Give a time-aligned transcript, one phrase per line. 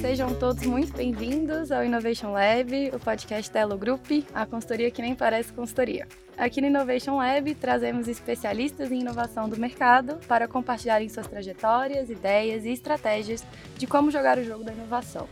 [0.00, 5.00] Sejam todos muito bem-vindos ao Innovation Lab, o podcast da Elo Group, a consultoria que
[5.00, 6.06] nem parece consultoria.
[6.36, 12.64] Aqui no Innovation Lab, trazemos especialistas em inovação do mercado para compartilharem suas trajetórias, ideias
[12.64, 13.44] e estratégias
[13.76, 15.28] de como jogar o jogo da inovação.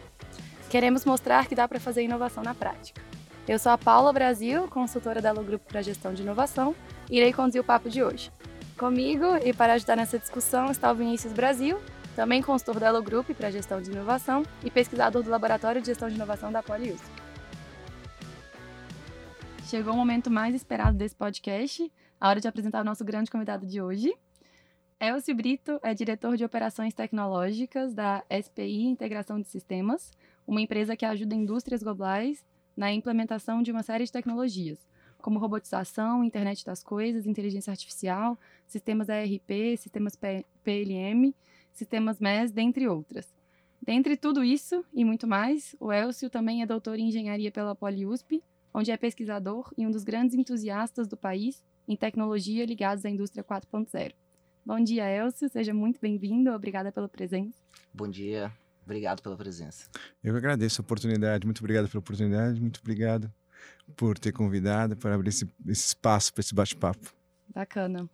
[0.68, 3.00] Queremos mostrar que dá para fazer inovação na prática.
[3.46, 6.74] Eu sou a Paula Brasil, consultora da Elo Group para Gestão de Inovação,
[7.08, 8.32] e irei conduzir o papo de hoje.
[8.76, 11.80] Comigo e para ajudar nessa discussão está o Vinícius Brasil,
[12.14, 16.10] também consultor da Elo Group para Gestão de Inovação e pesquisador do Laboratório de Gestão
[16.10, 17.00] de Inovação da Polius.
[19.64, 23.66] Chegou o momento mais esperado desse podcast, a hora de apresentar o nosso grande convidado
[23.66, 24.14] de hoje.
[25.00, 30.10] Elcio Brito é diretor de operações tecnológicas da SPI Integração de Sistemas,
[30.46, 32.44] uma empresa que ajuda indústrias globais
[32.76, 34.78] na implementação de uma série de tecnologias,
[35.26, 41.34] como robotização, internet das coisas, inteligência artificial, sistemas ERP, sistemas PLM,
[41.72, 43.26] sistemas MES, dentre outras.
[43.82, 48.40] Dentre tudo isso e muito mais, o Elcio também é doutor em engenharia pela PoliUSP,
[48.72, 53.42] onde é pesquisador e um dos grandes entusiastas do país em tecnologia ligados à indústria
[53.42, 54.12] 4.0.
[54.64, 57.60] Bom dia, Elcio, seja muito bem-vindo, obrigada pela presença.
[57.92, 58.52] Bom dia,
[58.84, 59.88] Obrigado pela presença.
[60.22, 63.28] Eu agradeço a oportunidade, muito obrigado pela oportunidade, muito obrigado
[63.96, 67.14] por ter convidado, por abrir esse, esse espaço para esse bate-papo.
[67.54, 68.08] Bacana.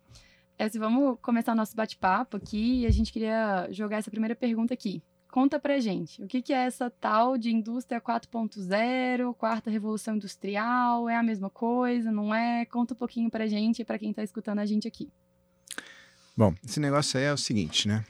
[0.57, 5.03] Elcio, vamos começar nosso bate-papo aqui e a gente queria jogar essa primeira pergunta aqui.
[5.31, 11.09] Conta pra gente, o que, que é essa tal de indústria 4.0, quarta revolução industrial?
[11.09, 12.65] É a mesma coisa, não é?
[12.65, 15.11] Conta um pouquinho pra gente e pra quem tá escutando a gente aqui.
[16.37, 18.05] Bom, esse negócio aí é o seguinte, né?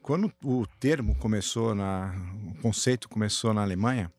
[0.00, 2.14] Quando o termo começou na,
[2.50, 4.10] o conceito começou na Alemanha,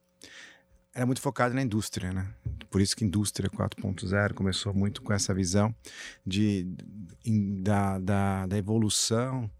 [0.94, 2.32] era muito focado na indústria, né?
[2.70, 5.74] Por isso que indústria 4.0 começou muito com essa visão
[6.24, 6.66] de,
[7.62, 9.50] da, da, da evolução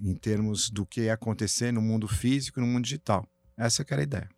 [0.00, 3.26] em termos do que ia acontecer no mundo físico e no mundo digital.
[3.56, 4.28] Essa era a ideia.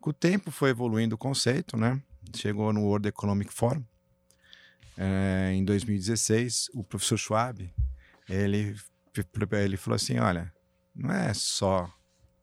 [0.00, 2.02] Com o tempo foi evoluindo o conceito, né?
[2.34, 3.84] Chegou no World Economic Forum.
[4.96, 7.72] É, em 2016, o professor Schwab,
[8.28, 8.76] ele
[9.62, 10.52] ele falou assim: olha,
[10.94, 11.92] não é só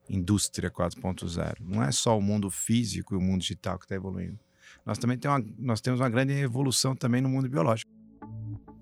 [0.10, 4.40] indústria 4.0, não é só o mundo físico e o mundo digital que está evoluindo.
[4.86, 7.92] Nós também temos uma, nós temos uma grande evolução também no mundo biológico.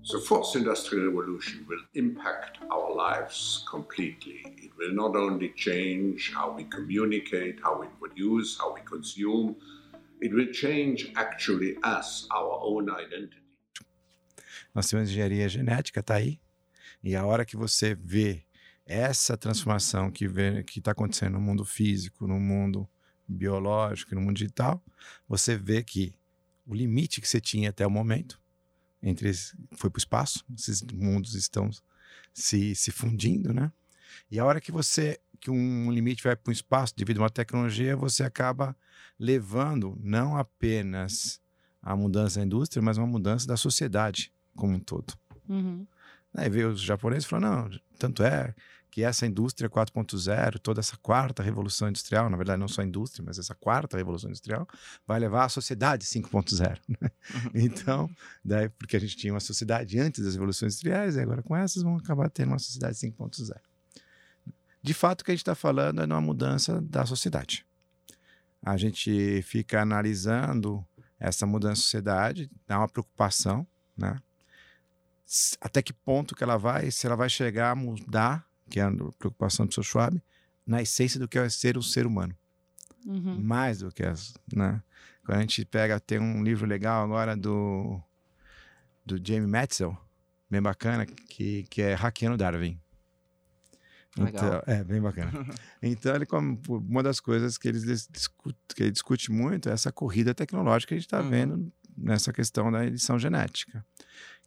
[0.08, 4.40] The fourth industrial revolution will impact our lives completely.
[4.56, 9.56] It will not only change how we communicate, how we produce, how we consume,
[10.22, 13.42] it will change actually us, our own identity.
[14.72, 16.38] Nós temos engenharia genética, está aí,
[17.02, 18.45] e a hora que você vê
[18.86, 20.26] essa transformação que
[20.76, 22.88] está acontecendo no mundo físico, no mundo
[23.26, 24.82] biológico, no mundo digital,
[25.28, 26.14] você vê que
[26.64, 28.40] o limite que você tinha até o momento
[29.02, 29.32] entre
[29.72, 31.70] foi para o espaço, esses mundos estão
[32.32, 33.72] se, se fundindo, né?
[34.30, 37.30] E a hora que você que um limite vai para o espaço devido a uma
[37.30, 38.74] tecnologia, você acaba
[39.18, 41.40] levando não apenas
[41.82, 45.14] a mudança da indústria, mas uma mudança da sociedade como um todo.
[45.48, 45.86] Uhum.
[46.36, 48.54] Aí veio os japoneses e falou: não, tanto é
[48.90, 53.22] que essa indústria 4.0, toda essa quarta revolução industrial, na verdade não só a indústria,
[53.26, 54.66] mas essa quarta revolução industrial,
[55.06, 56.78] vai levar à sociedade 5.0.
[56.88, 56.96] Né?
[57.02, 57.50] Uhum.
[57.62, 58.10] então,
[58.42, 61.82] daí, porque a gente tinha uma sociedade antes das revoluções industriais, e agora com essas
[61.82, 63.54] vamos acabar tendo uma sociedade 5.0.
[64.82, 67.66] De fato, o que a gente está falando é de uma mudança da sociedade.
[68.62, 70.82] A gente fica analisando
[71.18, 74.18] essa mudança da sociedade, dá uma preocupação, né?
[75.60, 78.90] Até que ponto que ela vai, se ela vai chegar a mudar, que é a
[79.18, 80.22] preocupação do seu Schwab,
[80.66, 82.34] na essência do que é ser o ser humano.
[83.04, 83.40] Uhum.
[83.40, 84.82] Mais do que as, né?
[85.24, 88.00] Quando a gente pega, tem um livro legal agora do
[89.04, 89.96] do Jamie Metzel,
[90.50, 92.80] bem bacana, que, que é Hackeando Darwin.
[94.18, 95.30] Então, é, bem bacana.
[95.82, 96.26] então, ele,
[96.68, 100.94] uma das coisas que ele, discute, que ele discute muito é essa corrida tecnológica que
[100.94, 101.30] a gente está uhum.
[101.30, 103.84] vendo nessa questão da edição genética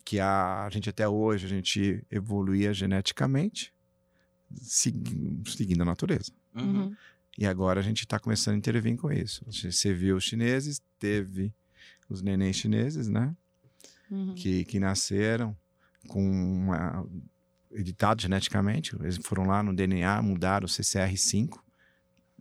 [0.05, 3.73] que a, a gente até hoje a gente evoluía geneticamente
[4.55, 6.31] segui, seguindo a natureza.
[6.55, 6.95] Uhum.
[7.37, 9.45] E agora a gente está começando a intervir com isso.
[9.45, 11.53] Você viu os chineses, teve
[12.09, 13.35] os nenéns chineses, né?
[14.09, 14.33] Uhum.
[14.33, 15.55] Que, que nasceram
[16.07, 17.07] com uma,
[17.71, 18.95] editado geneticamente.
[18.95, 21.59] Eles foram lá no DNA, mudaram o CCR5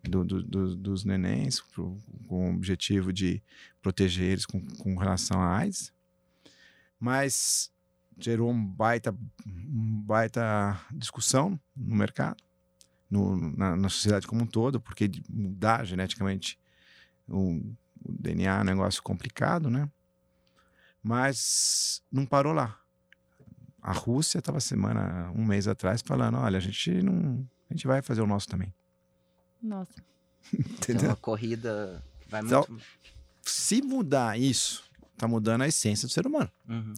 [0.02, 1.96] do, do, do, dos nenéns pro,
[2.26, 3.42] com o objetivo de
[3.82, 5.92] proteger eles com, com relação à AIDS
[6.98, 7.70] mas
[8.18, 9.16] gerou um baita,
[9.46, 12.42] um baita discussão no mercado,
[13.08, 16.58] no, na, na, sociedade como um todo, porque mudar geneticamente
[17.28, 17.60] o,
[18.04, 19.88] o DNA é um negócio complicado, né?
[21.02, 22.78] Mas não parou lá.
[23.80, 27.48] A Rússia estava semana, um mês atrás, falando: olha, a gente não.
[27.70, 28.74] A gente vai fazer o nosso também.
[29.62, 30.02] Nossa.
[30.52, 31.10] Então, Entendeu?
[31.10, 32.84] a corrida vai Então- muito.
[33.42, 34.84] Se mudar isso,
[35.16, 36.50] tá mudando a essência do ser humano.
[36.68, 36.92] Uhum.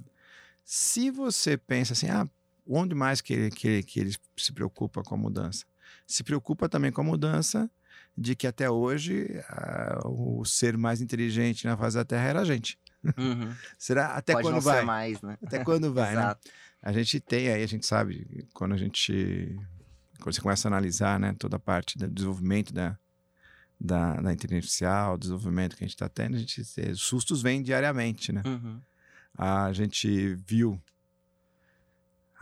[0.64, 2.28] Se você pensa assim, ah,
[2.66, 5.64] onde mais que ele, que, que ele se preocupa com a mudança?
[6.06, 7.70] Se preocupa também com a mudança
[8.18, 12.44] de que até hoje ah, o ser mais inteligente na face da Terra era a
[12.44, 12.76] gente.
[13.16, 13.54] Uhum.
[13.78, 14.78] Será até Pode quando não vai?
[14.80, 15.38] ser mais, né?
[15.44, 16.20] Até quando vai, né?
[16.22, 16.50] Exato.
[16.82, 19.56] A gente tem aí, a gente sabe, quando a gente.
[20.20, 22.98] Quando você começa a analisar né, toda a parte do desenvolvimento da,
[23.80, 26.60] da, da inteligência artificial, desenvolvimento que a gente está tendo, a gente,
[26.92, 28.42] os sustos vêm diariamente, né?
[28.44, 28.80] Uhum.
[29.36, 30.80] A gente viu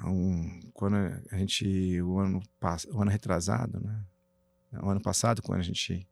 [0.05, 0.97] um, quando
[1.31, 2.43] a gente o ano
[2.93, 4.05] o ano retrasado, né?
[4.83, 6.07] O ano passado quando a gente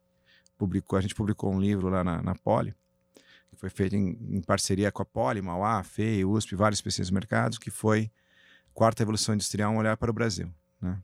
[0.57, 2.73] publicou, a gente publicou um livro lá na, na Poli,
[3.49, 7.13] que foi feito em, em parceria com a Poli, Mauá, FEI, USP, vários especialistas do
[7.13, 8.09] mercado, que foi
[8.73, 11.01] Quarta Revolução Industrial, um olhar para o Brasil, né?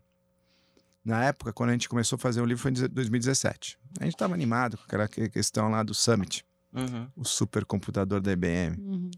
[1.03, 3.77] Na época, quando a gente começou a fazer o livro, foi em 2017.
[3.99, 7.07] A gente estava animado com aquela que- questão lá do Summit, Uhum.
[7.15, 9.11] o supercomputador da IBM Uhum.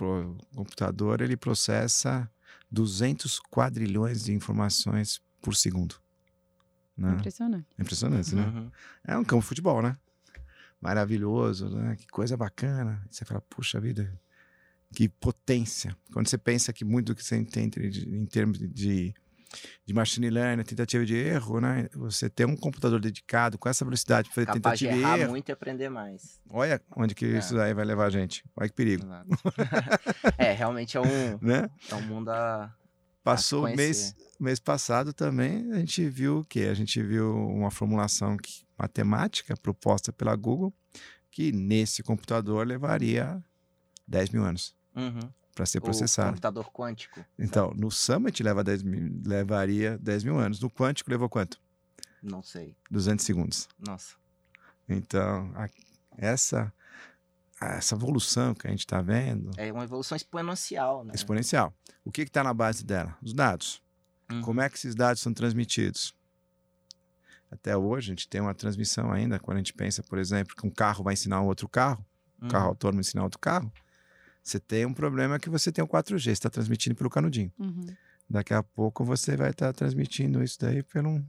[0.00, 2.30] o computador ele processa
[2.70, 5.96] 200 quadrilhões de informações por segundo.
[6.96, 7.12] Né?
[7.12, 7.66] Impressionante.
[7.78, 8.42] É impressionante, né?
[8.46, 8.70] Uhum.
[9.04, 9.96] É um campo de futebol, né?
[10.80, 11.96] Maravilhoso, né?
[11.96, 13.02] Que coisa bacana.
[13.10, 14.18] Você fala, puxa vida,
[14.94, 15.96] que potência.
[16.12, 19.14] Quando você pensa que muito do que você entende de- em termos de,
[19.84, 21.88] de machine learning, tentativa de erro, né?
[21.94, 25.20] Você ter um computador dedicado com essa velocidade para fazer Capaz de tentativa errar e
[25.22, 25.30] erro.
[25.30, 26.40] muito e aprender mais.
[26.50, 27.38] Olha onde que É.
[27.38, 28.44] isso aí vai levar a gente.
[28.56, 29.06] Olha que perigo,
[30.38, 31.04] é, realmente é um,
[31.40, 31.68] né?
[31.90, 32.74] é um mundo a.
[33.22, 33.76] Passou conhecer.
[33.82, 36.68] mês, mês passado também, a gente viu o quê?
[36.70, 40.72] A gente viu uma formulação que- matemática proposta pela Google
[41.30, 43.42] que nesse computador levaria
[44.06, 45.18] 10 mil anos Uhum.
[45.56, 46.28] Para ser O processado.
[46.28, 47.24] computador quântico.
[47.38, 50.60] Então, no Summit leva 10 mil, levaria 10 mil anos.
[50.60, 51.58] No Quântico levou quanto?
[52.22, 52.76] Não sei.
[52.90, 53.66] 200 segundos.
[53.78, 54.16] Nossa.
[54.86, 55.68] Então, a-
[56.18, 56.70] essa,
[57.60, 61.12] essa evolução que a gente está vendo, É uma evolução exponencial, né?
[61.14, 61.72] exponencial.
[62.04, 63.16] O que está na base dela?
[63.22, 63.82] Os dados.
[64.30, 64.42] Uhum.
[64.42, 66.14] Como é que esses dados são transmitidos?
[67.50, 70.66] Até hoje, a gente tem uma transmissão ainda, quando a gente pensa, por exemplo, que
[70.66, 72.04] um carro vai ensinar um outro carro,
[72.40, 72.50] um Uhum.
[72.50, 73.72] carro autônomo ensinar outro carro,
[74.46, 77.52] você tem um problema que você tem o 4G, você está transmitindo pelo canudinho.
[77.58, 77.86] Uhum.
[78.30, 81.20] Daqui a pouco você vai estar transmitindo isso daí pelo,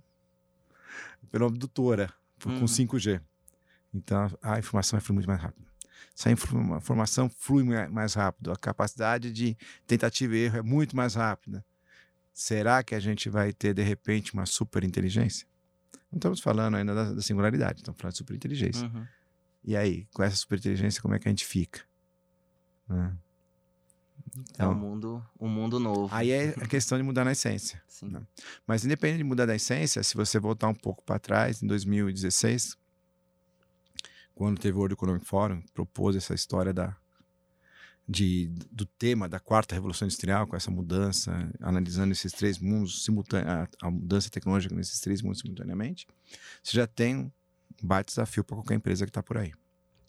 [1.31, 2.60] pela abdutora, por- Uhum.
[2.62, 3.19] com 5G.
[3.94, 5.66] Então, a informação vai fluir muito mais rápido.
[6.14, 10.62] Se a informa- informação flui mai- mais rápido, a capacidade de tentativa e erro é
[10.62, 11.66] muito mais rápida.
[12.34, 15.48] Será que a gente vai ter, de repente, uma superinteligência?
[16.12, 18.86] Não estamos falando ainda da, da singularidade, estamos falando de superinteligência.
[18.88, 19.06] Uhum.
[19.63, 21.81] E aí, com essa superinteligência, como é que a gente fica?
[22.89, 23.16] Né?
[24.36, 26.13] É um Então, mundo, um mundo novo.
[26.13, 27.81] aí é a questão de mudar na essência.
[27.88, 28.10] Sim.
[28.10, 28.28] Não.
[28.68, 32.78] Mas independente de mudar da essência, se você voltar um pouco para trás, em 2016,
[34.36, 36.95] quando teve o World Economic Forum, propôs essa história da,
[38.07, 43.48] de, do tema da quarta revolução industrial, com essa mudança, analisando esses três mundos, simultane-
[43.50, 46.06] a, a mudança tecnológica nesses três mundos simultaneamente,
[46.63, 47.31] você já tem um
[47.81, 49.51] baita desafio para qualquer empresa que está por aí.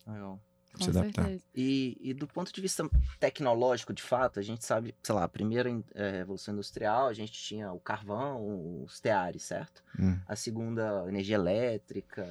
[0.07, 0.39] Legal.
[0.73, 1.31] Com se adaptar.
[1.55, 2.89] E, e do ponto de vista
[3.19, 7.33] tecnológico, de fato, a gente sabe, sei lá, a primeira eh, revolução industrial, a gente
[7.33, 9.83] tinha o carvão, os teares, certo?
[9.99, 10.19] Hum.
[10.27, 12.27] A segunda, energia elétrica,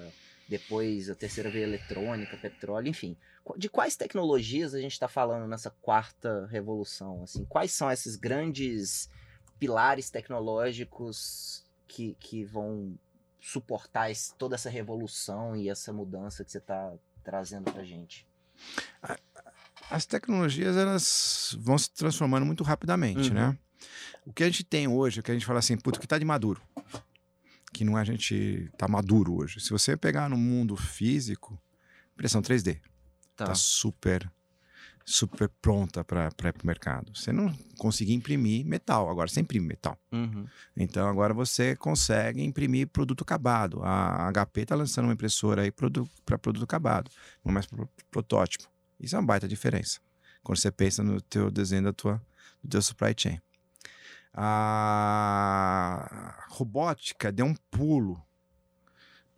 [0.47, 3.17] depois a terceira veio eletrônica, petróleo, enfim.
[3.57, 7.23] De quais tecnologias a gente está falando nessa quarta revolução?
[7.23, 9.09] Assim, quais são esses grandes
[9.59, 12.97] pilares tecnológicos que, que vão
[13.39, 16.93] suportar esse- toda essa revolução e essa mudança que você está
[17.27, 18.25] trazendo pra gente?
[19.89, 23.35] as tecnologias elas vão se transformando muito rapidamente, Uhum.
[23.35, 23.57] né?
[24.25, 26.17] O que a gente tem hoje, o que a gente fala assim, puto, que tá
[26.17, 26.61] de maduro,
[27.73, 29.59] que não é a gente tá maduro hoje.
[29.59, 31.61] Se você pegar no mundo físico,
[32.13, 32.79] impressão 3D
[33.35, 34.29] tá, super
[35.09, 37.15] super pronta para ir mercado.
[37.15, 39.97] Você não conseguia imprimir metal, agora você imprime metal.
[40.11, 40.45] Uhum.
[40.75, 43.81] Então agora você consegue imprimir produto acabado.
[43.83, 47.09] A HP está lançando uma impressora aí para produto acabado,
[47.43, 48.69] não mais para protótipo.
[48.99, 50.01] Isso é uma baita diferença
[50.43, 52.21] quando você pensa no teu desenho da tua,
[52.61, 53.39] do teu supply chain.
[54.33, 58.21] A robótica deu um pulo,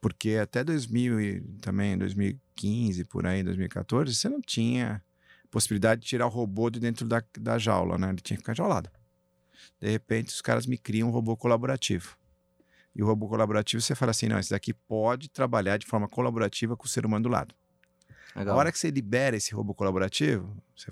[0.02, 5.00] porque até 2000 e também 2015 por aí, 2014, você não tinha
[5.50, 8.10] possibilidade de tirar o robô de dentro da, da jaula, né?
[8.10, 8.89] Ele tinha que ficar jaulado.
[9.79, 12.18] De repente, os caras me criam um robô colaborativo.
[12.96, 16.75] E o robô colaborativo, você fala assim, não, esse daqui pode trabalhar de forma colaborativa
[16.75, 17.56] com o ser humano do lado.
[18.36, 18.56] Legal.
[18.56, 20.91] A hora que você libera esse robô colaborativo, você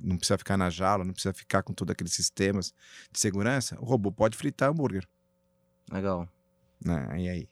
[0.00, 2.72] não precisa ficar na jaula, não precisa ficar com todos aqueles sistemas
[3.10, 5.06] de segurança, o robô pode fritar hambúrguer.
[5.90, 6.28] Legal.
[6.84, 7.22] Né?
[7.22, 7.48] E aí?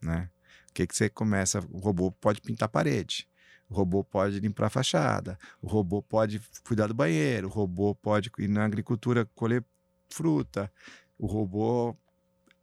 [0.00, 0.30] Né?
[0.70, 1.60] O que, que você começa?
[1.70, 3.28] O robô pode pintar parede.
[3.74, 5.36] O robô pode limpar a fachada.
[5.60, 7.48] O robô pode cuidar do banheiro.
[7.48, 9.64] O robô pode ir na agricultura colher
[10.08, 10.70] fruta.
[11.18, 11.96] O robô.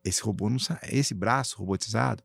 [0.06, 2.24] Esse robô não sa- Esse braço robotizado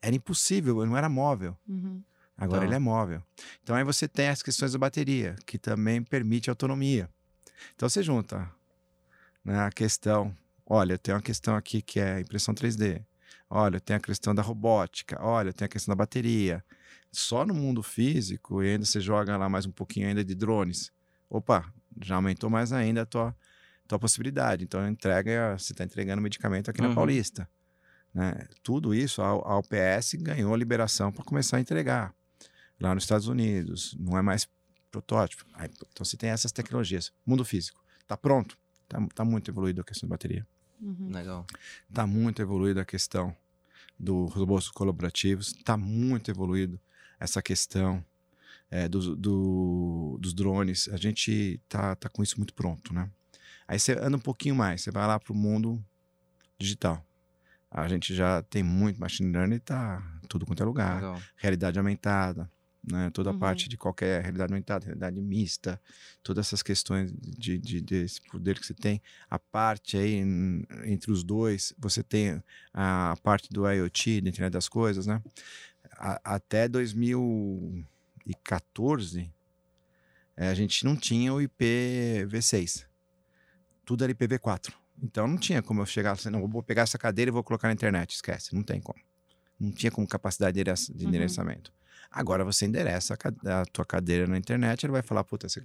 [0.00, 1.54] era impossível, não era móvel.
[1.68, 2.02] Uhum.
[2.38, 2.66] Agora Tá.
[2.66, 3.22] ele é móvel.
[3.62, 7.10] Então aí você tem as questões da bateria, que também permite autonomia.
[7.76, 8.50] Então você junta
[9.44, 10.34] né, a questão,
[10.66, 13.04] olha, eu tenho uma questão aqui que é impressão 3D.
[13.54, 15.18] Olha, tenho a questão da robótica.
[15.20, 16.64] Olha, tenho a questão da bateria.
[17.10, 20.90] Só no mundo físico, e ainda você joga lá mais um pouquinho ainda de drones.
[21.28, 21.70] Opa,
[22.02, 23.36] já aumentou mais ainda a tua,
[23.86, 24.64] tua possibilidade.
[24.64, 26.94] Então entrega, você está entregando medicamento aqui na Uhum.
[26.94, 27.46] Paulista.
[28.14, 28.32] Né?
[28.62, 32.14] Tudo isso, a, a UPS ganhou liberação para começar a entregar
[32.80, 33.94] lá nos Estados Unidos.
[34.00, 34.48] Não é mais
[34.90, 35.44] protótipo.
[35.52, 37.12] Aí, então você tem essas tecnologias.
[37.26, 37.84] Mundo físico.
[38.00, 38.56] Está pronto.
[38.84, 40.46] Está tá muito evoluído a questão da bateria.
[40.80, 41.10] Uhum.
[41.12, 41.46] Legal.
[41.86, 43.36] Está muito evoluída a questão
[44.02, 45.48] dos robôs colaborativos.
[45.56, 46.78] Está muito evoluído
[47.20, 48.04] essa questão
[48.70, 50.88] é, dos- do- dos drones.
[50.88, 53.08] A gente tá, tá com isso muito pronto, né?
[53.68, 54.80] Aí você anda um pouquinho mais.
[54.82, 55.82] Você vai lá para o mundo
[56.58, 57.04] digital.
[57.70, 61.22] A gente já tem muito machine learning, tá tudo quanto é lugar Legal.
[61.36, 62.50] realidade aumentada,
[62.82, 63.10] né?
[63.10, 63.38] Toda a Uhum.
[63.38, 65.80] parte de qualquer realidade aumentada, realidade mista,
[66.22, 69.00] todas essas questões de, de- desse poder que você tem.
[69.30, 72.42] A parte aí en- entre os dois, você tem
[72.74, 75.22] a parte do IoT, da internet das coisas, né?
[75.96, 79.30] A- até 2014,
[80.36, 82.86] eh, a gente não tinha o IPv6.
[83.84, 84.72] Tudo era IPv4.
[85.02, 87.66] Então não tinha como eu chegar assim, não, vou pegar essa cadeira e vou colocar
[87.68, 88.14] na internet.
[88.14, 88.98] Esquece, não tem como.
[89.58, 91.12] Não tinha como capacidade de de Uhum.
[92.12, 93.16] Agora você endereça
[93.46, 95.62] a, a tua cadeira na internet, ele vai falar, puta, você,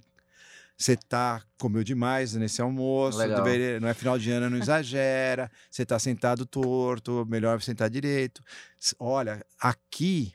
[0.76, 5.84] você tá, comeu demais nesse almoço, deveria- não é final de ano, não exagera, você
[5.84, 8.42] tá sentado torto, melhor sentar direito.
[8.98, 10.32] Olha, aqui,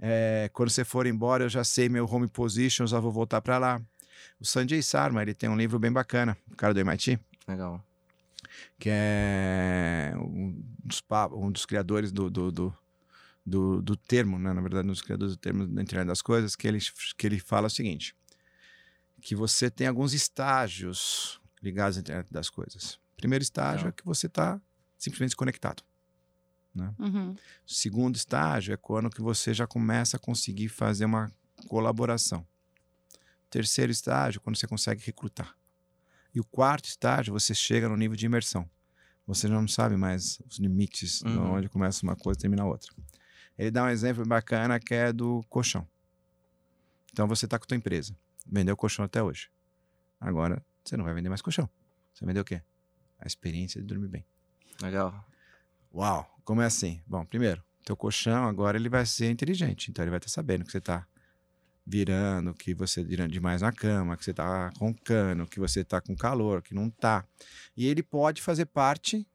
[0.00, 3.56] é, quando você for embora, eu já sei meu home position, já vou voltar para
[3.58, 3.80] lá.
[4.40, 7.84] O Sanjay Sarma, ele tem um livro bem bacana, o cara do MIT, Legal.
[8.78, 12.74] que é um dos, um dos criadores do, do, do,
[13.50, 14.52] do, do termo, né?
[14.52, 16.78] na verdade, dos criadores do termo da internet das coisas, que ele,
[17.18, 18.14] que ele fala o seguinte,
[19.20, 22.98] que você tem alguns estágios ligados à internet das coisas.
[23.16, 23.88] Primeiro estágio Legal.
[23.90, 24.60] é que você está
[24.98, 25.82] simplesmente desconectado.
[26.98, 27.32] Uhum.
[27.66, 31.30] O segundo estágio é quando que você já começa a conseguir fazer uma
[31.68, 32.46] colaboração.
[33.50, 35.56] Terceiro estágio, quando você consegue recrutar.
[36.32, 38.70] E o quarto estágio, você chega no nível de imersão.
[39.26, 41.54] Você já não sabe mais os limites, Uhum.
[41.54, 42.92] onde começa uma coisa e termina a outra.
[43.60, 45.86] Ele dá um exemplo bacana que é do colchão.
[47.12, 49.50] Então você está com a tua empresa, vendeu colchão até hoje.
[50.18, 51.68] Agora você não vai vender mais colchão.
[52.14, 52.62] Você vendeu o quê?
[53.18, 54.24] A experiência de dormir bem.
[54.80, 55.28] Legal.
[55.94, 57.02] Uau, como é assim?
[57.06, 60.72] Bom, primeiro, teu colchão agora ele vai ser inteligente, então ele vai estar sabendo que
[60.72, 61.06] você está
[61.84, 66.16] virando, que você virando demais na cama, que você está roncando, que você está com
[66.16, 67.26] calor, que não está.
[67.76, 69.28] E ele pode fazer parte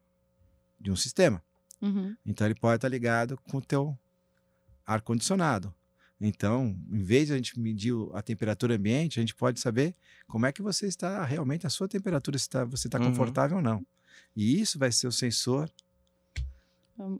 [0.79, 1.43] de um sistema.
[1.79, 2.17] Uhum.
[2.25, 3.95] Então ele pode estar ligado com o teu
[4.85, 5.73] ar condicionado.
[6.19, 9.93] Então, em vez de a gente medir o- a temperatura ambiente, a gente pode saber
[10.27, 13.05] como é que você está realmente a sua temperatura, se tá- você está Uhum.
[13.09, 13.85] confortável ou não.
[14.35, 15.69] E isso vai ser o sensor
[16.97, 17.19] Hum.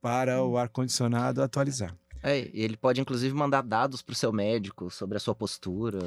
[0.00, 1.96] para o ar condicionado atualizar.
[2.22, 5.98] É, e ele pode inclusive mandar dados pro seu médico sobre a sua postura,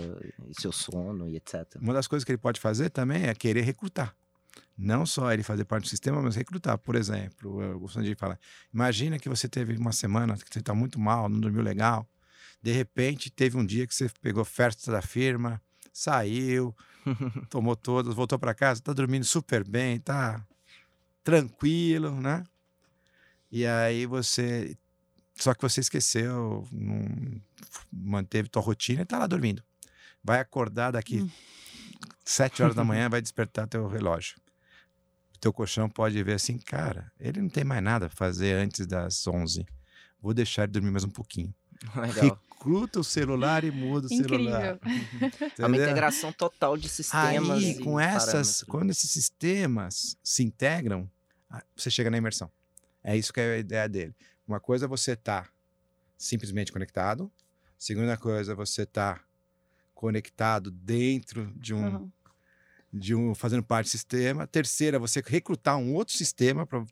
[0.48, 1.78] e seu sono e etc.
[1.82, 4.16] Uma das coisas que ele pode fazer também é querer recrutar.
[4.82, 6.76] Não só ele fazer parte do sistema, mas recrutar.
[6.76, 8.40] Por exemplo, eu gosto de falar:
[8.74, 12.10] imagina que você teve uma semana que você está muito mal, não dormiu legal.
[12.64, 15.62] De repente, teve um dia que você pegou festa da firma,
[15.94, 16.76] saiu,
[17.48, 20.44] tomou todas, voltou para casa, está dormindo super bem, está
[21.24, 22.44] tranquilo, né?
[23.52, 24.76] E aí você.
[25.36, 27.40] Só que você esqueceu, não
[27.92, 29.64] manteve tua rotina e está lá dormindo.
[30.24, 31.30] Vai acordar daqui Hum.
[32.26, 34.42] sete horas da manhã, vai despertar teu relógio.
[35.42, 39.26] Teu colchão pode ver assim, cara, ele não tem mais nada a fazer antes das
[39.28, 39.66] 11.
[40.22, 41.54] Vou deixar ele dormir mais um pouquinho.
[41.96, 42.40] Legal.
[42.54, 44.76] Recruta o celular e muda o celular.
[44.76, 45.50] Incrível.
[45.58, 47.58] É uma integração total de sistemas.
[47.58, 48.64] Aí, e com essas, parâmetros.
[48.64, 51.10] quando esses sistemas se integram,
[51.76, 52.52] você chega na imersão.
[53.04, 54.16] É isso que é a ideia dele.
[54.48, 55.52] Uma coisa é você estar
[56.16, 57.32] simplesmente conectado.
[57.80, 59.24] Segunda coisa é você estar
[59.96, 62.12] conectado dentro de um, Uhum.
[62.94, 64.46] De um fazendo parte do sistema.
[64.48, 66.84] Terceira, você recrutar um outro sistema para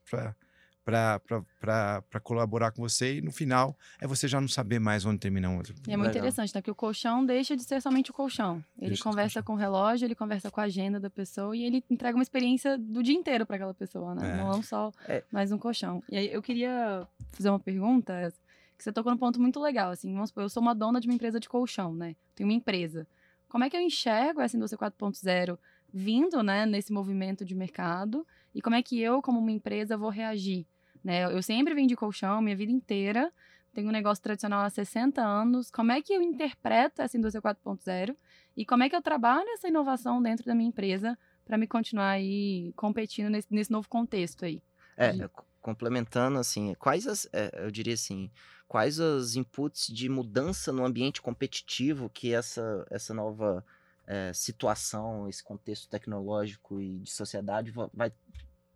[1.59, 5.47] para colaborar com você e no final é você já não saber mais onde termina
[5.49, 5.75] um outro.
[5.87, 6.21] E é muito Legal.
[6.23, 6.61] interessante, né?
[6.61, 8.63] Porque o colchão deixa de ser somente o colchão.
[8.77, 11.83] Ele Deixa conversa com o relógio, ele conversa com a agenda da pessoa e ele
[11.89, 14.31] entrega uma experiência do dia inteiro para aquela pessoa, né?
[14.31, 14.37] É.
[14.37, 15.23] Não só É.
[15.31, 16.01] mais um colchão.
[16.09, 18.33] E aí eu queria fazer uma pergunta,
[18.77, 21.07] que você tocou num ponto muito legal, assim, vamos supor, eu sou uma dona de
[21.07, 22.15] uma empresa de colchão, né?
[22.33, 23.05] Tenho uma empresa.
[23.47, 25.57] Como é que eu enxergo essa indústria 4.0
[25.93, 28.25] vindo, né, nesse movimento de mercado?
[28.53, 30.65] E como é que eu, como uma empresa, vou reagir?
[31.03, 31.23] Né?
[31.25, 33.31] Eu sempre vendi colchão minha vida inteira,
[33.73, 35.69] tenho um negócio tradicional há 60 anos.
[35.71, 38.15] Como é que eu interpreto essa indústria 4.0
[38.57, 42.09] e como é que eu trabalho essa inovação dentro da minha empresa para me continuar
[42.09, 44.61] aí competindo nesse, nesse novo contexto aí?
[44.97, 48.29] É, de- é, co- complementando, assim, quais as, é, eu diria assim,
[48.67, 53.63] quais os inputs de mudança no ambiente competitivo que essa, essa nova
[54.11, 58.11] é, situação, esse contexto tecnológico e de sociedade va- vai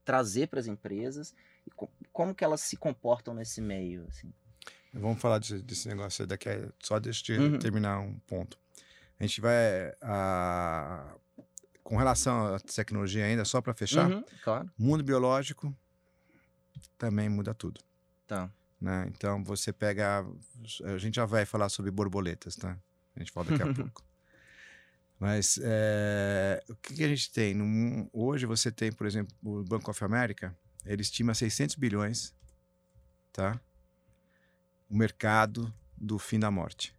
[0.05, 1.33] trazer para as empresas
[1.65, 4.31] e co- como que elas se comportam nesse meio, assim.
[4.93, 7.57] Vamos falar desse, desse negócio daqui a, só deixa eu Uhum.
[7.59, 8.59] terminar um ponto.
[9.19, 11.15] A gente vai a,
[11.83, 14.69] com relação à tecnologia ainda só para fechar, Uhum, claro.
[14.77, 15.75] mundo biológico
[16.97, 17.81] também muda tudo.
[18.27, 18.49] Tá.
[18.79, 19.05] né?
[19.09, 20.25] Então você pega.
[20.83, 22.77] A gente já vai falar sobre borboletas, tá?
[23.15, 24.03] A gente fala daqui a pouco.
[25.19, 27.53] Mas é, o que, que a gente tem?
[27.53, 32.35] No mu- hoje você tem, por exemplo, o Banco of America, ele estima 600 bilhões,
[33.31, 33.59] tá?
[34.89, 36.93] O mercado do fim da morte.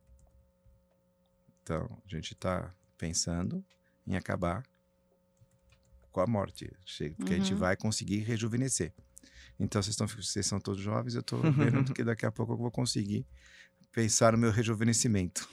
[1.63, 3.65] Então, a gente está pensando
[4.07, 4.63] em acabar
[6.11, 6.71] com a morte,
[7.17, 7.59] porque a gente Uhum.
[7.59, 8.93] vai conseguir rejuvenescer.
[9.59, 12.57] Então, vocês, estão, vocês são todos jovens, eu estou vendo que daqui a pouco eu
[12.57, 13.27] vou conseguir
[13.95, 15.49] pensar no meu rejuvenescimento.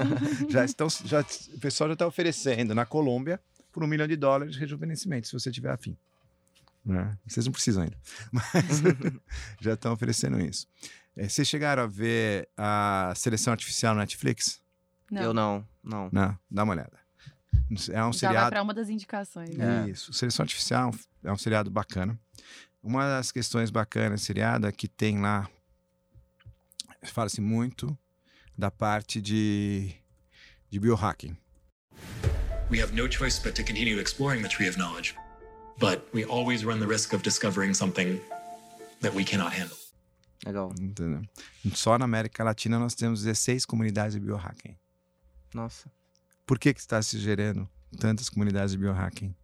[0.50, 1.20] já estão, já,
[1.54, 3.40] o pessoal já está oferecendo na Colômbia
[3.72, 5.96] por um milhão de dólares de rejuvenescimento, se você tiver afim.
[6.84, 7.16] Né?
[7.26, 7.96] Vocês não precisam ainda,
[8.30, 8.82] mas
[9.60, 10.68] já estão oferecendo isso.
[11.16, 14.60] Eh, Vocês chegaram a ver a seleção artificial no Netflix?
[15.10, 16.08] Eu não, não.
[16.12, 16.98] Não, dá uma olhada.
[17.90, 18.50] É um Já seriado.
[18.50, 19.56] para uma das indicações.
[19.56, 19.86] né?
[19.86, 19.90] É.
[19.90, 20.12] Isso.
[20.12, 20.92] Seleção Artificial
[21.24, 22.18] é um seriado bacana.
[22.82, 25.48] Uma das questões bacanas do seriado é que tem lá.
[27.06, 27.96] Fala-se muito
[28.56, 29.92] da parte de,
[30.70, 31.36] de biohacking.
[32.70, 35.14] We have no choice but to continue exploring the tree of knowledge.
[35.78, 38.20] But we always run the risk of discovering something
[39.02, 39.76] that we cannot handle.
[40.44, 40.72] Legal.
[40.80, 41.22] Entendeu?
[41.74, 44.76] Só na América Latina nós temos 16 comunidades de biohacking.
[45.54, 45.90] Nossa.
[46.46, 49.34] Por que, que está se gerando tantas comunidades de biohacking?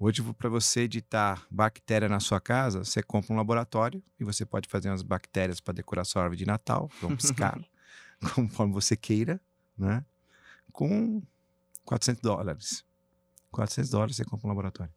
[0.00, 4.68] Hoje, para você editar bactéria na sua casa, você compra um laboratório e você pode
[4.68, 7.58] fazer umas bactérias para decorar sua árvore de Natal, vão piscar,
[8.36, 9.40] conforme você queira,
[9.76, 10.04] né?
[10.70, 11.20] Com
[11.84, 12.84] 400 dólares.
[13.50, 14.94] 400 dólares você compra um laboratório.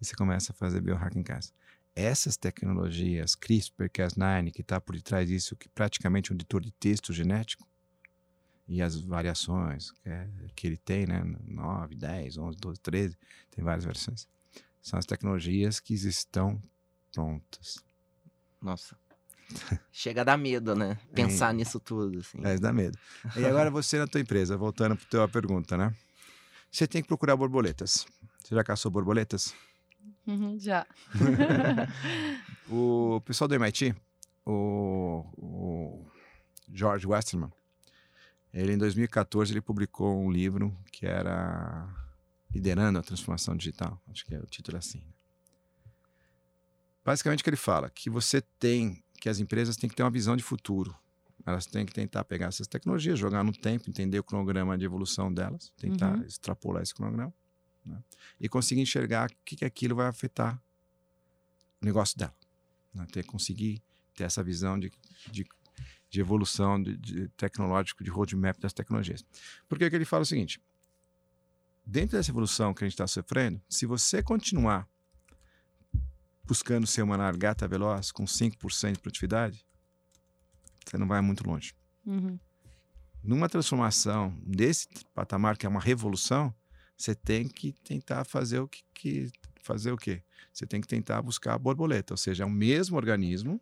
[0.00, 1.50] E você começa a fazer biohacking em casa.
[1.96, 7.12] Essas tecnologias, CRISPR-Cas9, que está por detrás disso, que praticamente é um editor de texto
[7.12, 7.66] genético,
[8.66, 11.22] e as variações que, é- que ele tem, né?
[11.46, 13.16] 9, 10, 11, 12, 13,
[13.50, 14.26] tem várias versões.
[14.80, 16.62] São as tecnologias que estão
[17.12, 17.82] prontas.
[18.60, 18.96] Nossa.
[19.92, 20.98] Chega a dar medo, né?
[21.14, 22.38] Pensar nisso tudo, assim.
[22.42, 22.98] É, dá medo.
[23.36, 25.94] E agora você na tua empresa, voltando para a tua pergunta, né?
[26.70, 28.06] Você tem que procurar borboletas.
[28.42, 29.54] Você já caçou borboletas?
[30.26, 30.86] Uhum, já.
[32.68, 33.94] O pessoal do MIT,
[34.46, 36.06] o, o
[36.72, 37.52] George Westerman,
[38.54, 41.86] ele em 2014 ele publicou um livro que era
[42.54, 44.00] Liderando a Transformação Digital.
[44.08, 45.02] Acho que é o título assim.
[47.04, 50.10] Basicamente o que ele fala, que você tem, que as empresas têm que ter uma
[50.10, 50.96] visão de futuro.
[51.44, 55.32] Elas têm que tentar pegar essas tecnologias, jogar no tempo, entender o cronograma de evolução
[55.32, 56.22] delas, tentar Uhum.
[56.24, 57.34] extrapolar esse cronograma
[57.84, 58.02] né?
[58.40, 60.62] e conseguir enxergar o que, que aquilo vai afetar
[61.82, 62.34] o negócio dela
[62.94, 63.06] né?
[63.12, 63.82] ter conseguir
[64.14, 64.92] ter essa visão de,
[65.30, 65.44] de,
[66.14, 69.24] de evolução de, de tecnológico, de roadmap das tecnologias.
[69.68, 70.60] Porque que ele fala o seguinte:
[71.84, 74.88] dentro dessa evolução que a gente está sofrendo, se você continuar
[76.44, 79.66] buscando ser uma largata veloz com 5% de produtividade,
[80.86, 81.74] você não vai muito longe.
[82.06, 82.38] Uhum.
[83.22, 86.54] Numa transformação desse patamar, que é uma revolução,
[86.96, 90.22] você tem que tentar fazer o que, que fazer o quê?
[90.52, 93.60] Você tem que tentar buscar a borboleta, ou seja, é o mesmo organismo,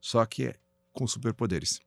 [0.00, 0.56] só que é
[0.92, 1.80] com superpoderes.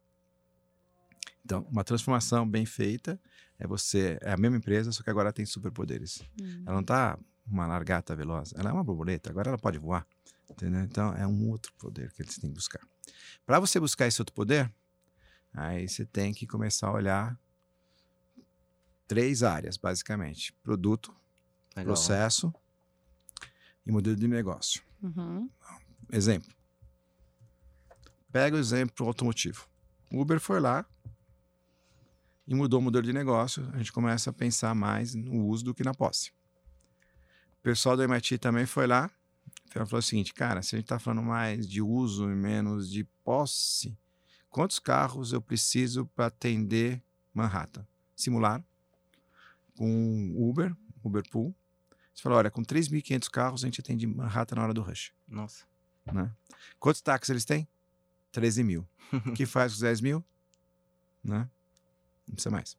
[1.47, 3.17] Então, uma transformação bem feita
[3.57, 6.21] é você é a mesma empresa, só que agora tem superpoderes.
[6.37, 6.63] Uhum.
[6.65, 7.17] Ela não está
[7.49, 10.05] uma largata veloz, ela é uma borboleta, agora ela pode voar.
[10.49, 10.81] Entendeu?
[10.81, 12.85] Então é um outro poder que eles têm que buscar.
[13.45, 14.69] Para você buscar esse outro poder,
[15.53, 17.39] aí você tem que começar a olhar
[19.07, 21.15] três áreas, basicamente: produto,
[21.77, 21.93] Legal.
[21.93, 22.53] processo
[23.85, 24.81] e modelo de negócio.
[25.01, 25.49] Uhum.
[26.11, 26.53] Exemplo:
[28.33, 29.65] pega o exemplo automotivo.
[30.11, 30.85] O Uber foi lá
[32.47, 33.67] e mudou o modelo de negócio.
[33.73, 36.31] A gente começa a pensar mais no uso do que na posse.
[37.59, 39.11] O pessoal do MIT também foi lá
[39.77, 42.89] ela falou o seguinte, cara, se a gente está falando mais de uso e menos
[42.89, 43.97] de posse,
[44.49, 47.01] quantos carros eu preciso para atender
[47.33, 47.85] Manhattan?
[48.15, 48.65] Simularam
[49.77, 51.55] com Uber, Uber Pool.
[52.13, 55.13] Você falou, olha, com 3.500 carros a gente atende Manhattan na hora do rush.
[55.27, 55.65] Nossa.
[56.11, 56.31] Né?
[56.79, 57.67] Quantos táxis eles têm?
[58.31, 58.87] 13 mil.
[59.13, 60.25] O que faz com 10 mil?
[61.23, 61.47] Né?
[62.27, 62.77] Não precisa mais.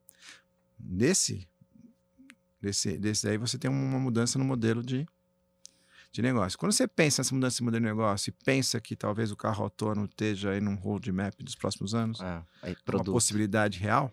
[0.78, 1.48] Desse,
[2.60, 5.06] desse, desse daí você tem uma mudança no modelo de
[6.10, 6.58] de negócio.
[6.58, 9.64] Quando você pensa nessa mudança de modelo de negócio e pensa que talvez o carro
[9.64, 12.44] autônomo esteja aí num roadmap dos próximos anos, é,
[12.88, 14.12] uma possibilidade real,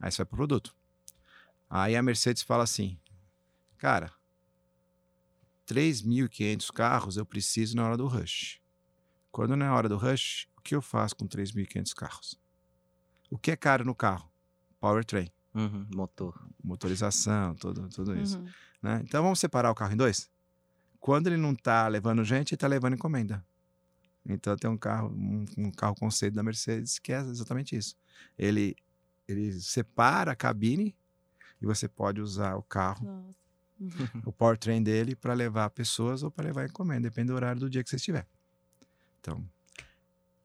[0.00, 0.74] aí você vai para o produto.
[1.68, 2.98] Aí a Mercedes fala assim,
[3.76, 4.12] cara,
[5.66, 8.60] 3.500 carros eu preciso na hora do rush.
[9.30, 12.40] Quando não é hora do rush, o que eu faço com 3.500 carros?
[13.30, 14.30] O que é caro no carro?
[14.84, 15.30] Powertrain.
[15.54, 16.46] Uhum, motor.
[16.62, 18.38] Motorização, tudo, tudo isso.
[18.38, 18.48] Uhum.
[18.82, 19.00] Né?
[19.02, 20.30] Então vamos separar o carro em dois?
[21.00, 23.42] Quando ele não está levando gente, ele está levando encomenda.
[24.28, 27.96] Então tem um carro, um, um, carro conceito da Mercedes que é exatamente isso.
[28.38, 28.76] Ele,
[29.26, 30.94] ele separa a cabine
[31.62, 33.06] e você pode usar o carro,
[33.80, 34.04] uhum.
[34.26, 37.82] o powertrain dele para levar pessoas ou para levar encomenda, depende do horário do dia
[37.82, 38.26] que você estiver.
[39.18, 39.42] Então,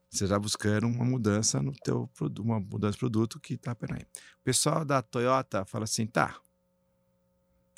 [0.10, 3.93] você já buscando uma mudança no teu produto, uma mudança de produto que está por
[3.93, 4.02] aí.
[4.02, 6.39] O pessoal da Toyota fala assim, tá,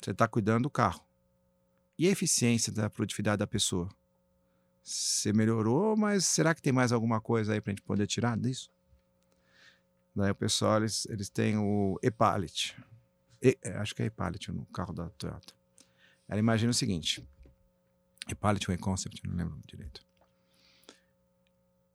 [0.00, 1.04] você está cuidando do carro.
[1.98, 3.88] E a eficiência da produtividade da pessoa?
[4.82, 8.36] Você melhorou, mas será que tem mais alguma coisa aí para a gente poder tirar
[8.36, 8.70] disso?
[10.14, 12.76] Daí o pessoal, eles, eles têm o e-pallet.
[13.40, 15.54] E, é, acho que é e-pallet no carro da Toyota.
[16.28, 17.26] Ela imagina o seguinte.
[18.28, 20.04] E-pallet ou e-concept, não lembro direito.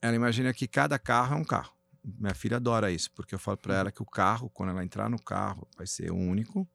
[0.02, 1.74] Ela imagina que cada carro é um carro.
[2.04, 5.10] Minha filha adora isso, porque eu falo para ela que o carro, quando ela entrar
[5.10, 6.68] no carro, vai ser único,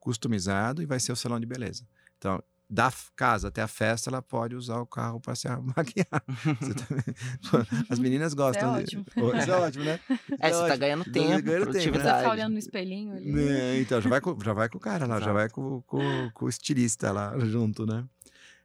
[0.00, 1.86] customizado e vai ser o salão de beleza.
[2.16, 5.46] Então, da casa até a festa, ela pode usar o carro para se
[5.76, 6.06] maquiar.
[6.08, 8.80] Tá As meninas gostam.
[8.80, 9.04] Isso é ótimo.
[9.04, 9.38] De...
[9.38, 10.00] Isso é ótimo, né?
[10.40, 12.04] É, é você tá ganhando tempo, ganhando tempo, né?
[12.04, 13.38] Você tá olhando no espelhinho ali.
[13.38, 15.26] É, então, já vai, com, já vai com o cara lá, Exato.
[15.26, 18.06] já vai com, com, com, o estilista lá junto, né?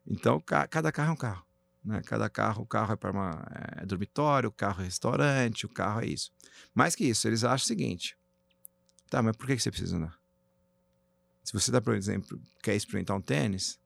[0.08, 1.47] Então, cada carro é um carro.
[1.88, 2.02] Né?
[2.06, 3.48] Cada carro, o carro é para uma
[3.78, 6.34] é, dormitório, o carro é restaurante, o carro é isso.
[6.76, 8.18] Mais que isso, eles acham o seguinte:
[9.10, 10.20] tá, mas por que você precisa andar?
[11.46, 13.80] Se você, dá, por exemplo, quer experimentar um tênis,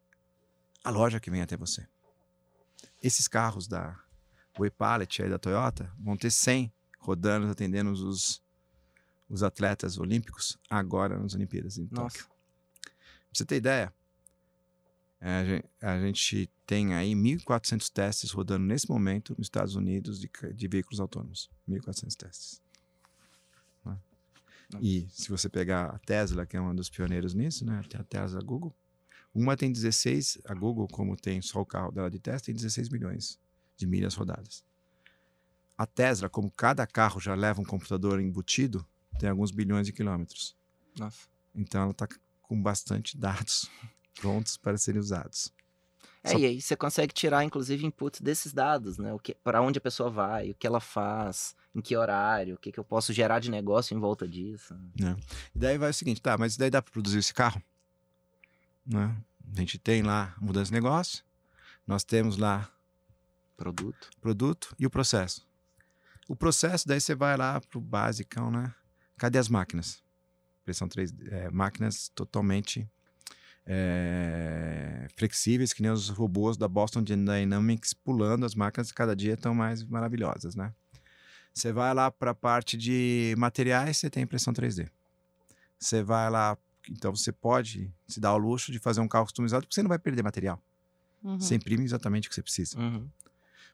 [0.83, 1.87] a loja que vem até você.
[3.03, 3.95] Esses carros da
[4.57, 8.41] Waypallet aí da Toyota vão ter 100 rodando, atendendo os,
[9.29, 12.17] os atletas olímpicos agora nas Olimpíadas em Nossa.
[12.17, 12.25] Tóquio.
[12.25, 12.91] Pra
[13.31, 13.93] você ter ideia,
[15.21, 20.29] a gente, a gente tem aí 1.400 testes rodando nesse momento nos Estados Unidos de,
[20.53, 21.47] de veículos autônomos.
[21.69, 22.61] 1.400 testes.
[23.85, 23.97] Né?
[24.81, 27.83] E se você pegar a Tesla, que é um dos pioneiros nisso, né?
[27.87, 28.75] Tem a Tesla Google,
[29.33, 32.89] uma tem 16, a Google, como tem só o carro dela de teste, tem 16
[32.89, 33.39] milhões
[33.77, 34.63] de milhas rodadas.
[35.77, 38.85] A Tesla, como cada carro já leva um computador embutido,
[39.19, 40.57] tem alguns bilhões de quilômetros.
[40.97, 41.27] Nossa.
[41.53, 42.07] Então ela está
[42.41, 43.69] com bastante dados
[44.19, 45.51] prontos para serem usados.
[46.23, 46.37] É, Só...
[46.37, 49.09] e aí você consegue tirar, inclusive, inputs desses dados, né?
[49.43, 52.79] Para onde a pessoa vai, o que ela faz, em que horário, o que, que
[52.79, 54.75] eu posso gerar de negócio em volta disso.
[55.01, 55.15] É.
[55.55, 57.61] E daí vai o seguinte, tá, mas daí dá para produzir esse carro?
[58.85, 59.15] Né?
[59.55, 61.23] A gente tem lá mudança de negócio,
[61.87, 62.69] nós temos lá
[63.57, 65.47] produto, produto e o processo.
[66.27, 68.73] O processo, daí você vai lá para o basicão, né?
[69.17, 70.01] Cadê as máquinas?
[70.63, 72.89] Pressão 3 é, máquinas totalmente
[73.65, 79.53] é, flexíveis, que nem os robôs da Boston Dynamics pulando, as máquinas cada dia estão
[79.53, 80.73] mais maravilhosas, né?
[81.53, 84.89] Você vai lá para a parte de materiais, você tem impressão 3D.
[85.77, 86.57] Você vai lá
[86.89, 89.89] então você pode se dar ao luxo de fazer um carro customizado porque você não
[89.89, 90.61] vai perder material.
[91.23, 91.39] Uhum.
[91.39, 92.79] Você imprime exatamente o que você precisa.
[92.79, 93.07] Uhum.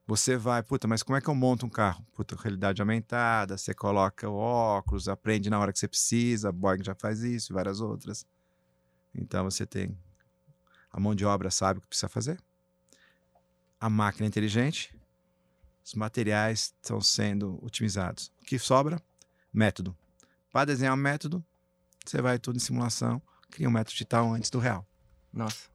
[0.06, 2.06] Você vai, puta, mas como é que eu monto um carro?
[2.13, 6.84] Puta, realidade aumentada, você coloca o óculos, aprende na hora que você precisa, a Boeing
[6.84, 8.26] já faz isso e várias outras.
[9.13, 9.98] Então você tem
[10.91, 12.39] a mão de obra sabe o que precisa fazer.
[13.80, 14.96] A máquina é inteligente,
[15.84, 18.32] os materiais estão sendo otimizados.
[18.41, 19.02] O que sobra?
[19.54, 19.96] Método.
[20.52, 21.46] Para desenhar um método,
[22.06, 24.86] você vai tudo em simulação, cria um método digital antes do real.
[25.32, 25.70] Nossa.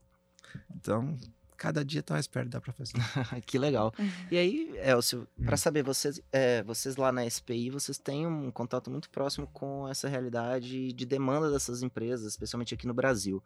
[0.74, 1.16] Então,
[1.62, 2.94] cada dia tá mais perto, dá para fazer.
[3.46, 3.94] que legal.
[4.32, 5.56] E aí, Elcio, para Hum.
[5.56, 10.08] saber, vocês, é, vocês lá na SPI, vocês têm um contato muito próximo com essa
[10.08, 13.36] realidade de demanda dessas empresas, especialmente aqui no Brasil.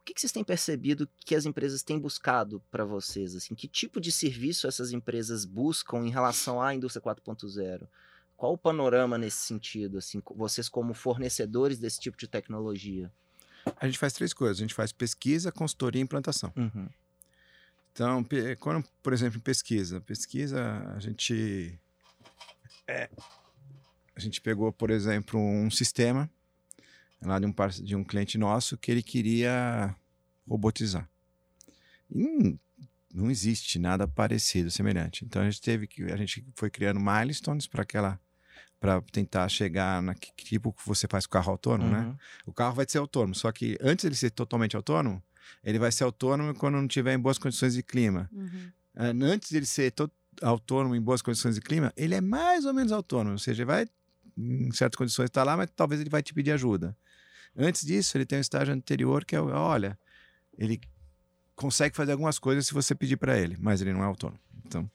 [0.00, 3.36] O que, que vocês têm percebido que as empresas têm buscado para vocês?
[3.36, 7.86] Assim, que tipo de serviço essas empresas buscam em relação à indústria 4.0?
[8.34, 9.98] Qual o panorama nesse sentido?
[9.98, 13.12] Assim, vocês como fornecedores desse tipo de tecnologia?
[13.78, 14.56] A gente faz três coisas.
[14.56, 16.50] A gente faz pesquisa, consultoria e implantação.
[16.56, 16.88] Uhum.
[17.98, 18.24] Então,
[18.60, 21.76] quando, por exemplo, em pesquisa, pesquisa a gente
[22.86, 23.10] é,
[24.14, 26.30] a gente pegou, por exemplo, um sistema
[27.20, 29.92] lá de um, de um cliente nosso que ele queria
[30.48, 31.10] robotizar.
[32.08, 32.60] E não,
[33.12, 35.24] não existe nada parecido, semelhante.
[35.24, 38.20] Então a gente teve que a gente foi criando milestones para aquela
[38.78, 42.02] para tentar chegar na que tipo que você faz com o carro autônomo, né?
[42.02, 42.16] Uhum.
[42.46, 45.20] O carro vai ser autônomo, só que antes ele ser totalmente autônomo,
[45.62, 48.28] ele vai ser autônomo quando não tiver em boas condições de clima.
[48.32, 48.70] Uhum.
[49.22, 49.92] Antes de ele ser
[50.42, 53.86] autônomo em boas condições de clima, ele é mais ou menos autônomo, ou seja, vai
[54.36, 56.96] em certas condições estar lá, mas talvez ele vai te pedir ajuda.
[57.56, 59.98] Antes disso, ele tem um estágio anterior que é, olha,
[60.56, 60.80] ele
[61.56, 64.40] consegue fazer algumas coisas se você pedir para ele, mas ele não é autônomo.
[64.64, 64.88] Então,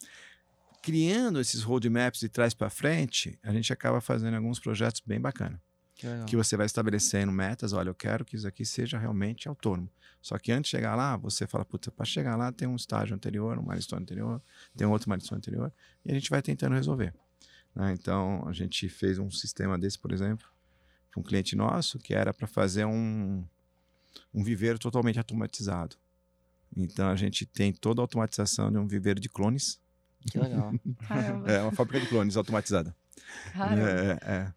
[0.82, 5.60] criando esses roadmaps de trás para frente, a gente acaba fazendo alguns projetos bem bacanas
[6.08, 6.26] legal.
[6.26, 7.74] que você vai estabelecendo metas.
[7.74, 9.90] Olha, eu quero que isso aqui seja realmente autônomo.
[10.22, 13.14] Só que antes de chegar lá, você fala, puta, para chegar lá tem um estágio
[13.14, 14.42] anterior, um milestone anterior,
[14.76, 15.72] tem um outro milestone anterior,
[16.06, 17.14] e a gente vai tentando resolver.
[17.76, 17.92] né?
[17.92, 20.48] Então, a gente fez um sistema desse, por exemplo,
[21.12, 23.44] para um cliente nosso, que era para fazer um,
[24.34, 25.98] um viveiro totalmente automatizado.
[26.76, 29.80] Então, a gente tem toda a automatização de um viveiro de clones.
[30.32, 30.72] Que legal.
[31.48, 32.96] É uma fábrica de clones automatizada.
[33.52, 33.90] Caramba.
[33.90, 34.54] É, é.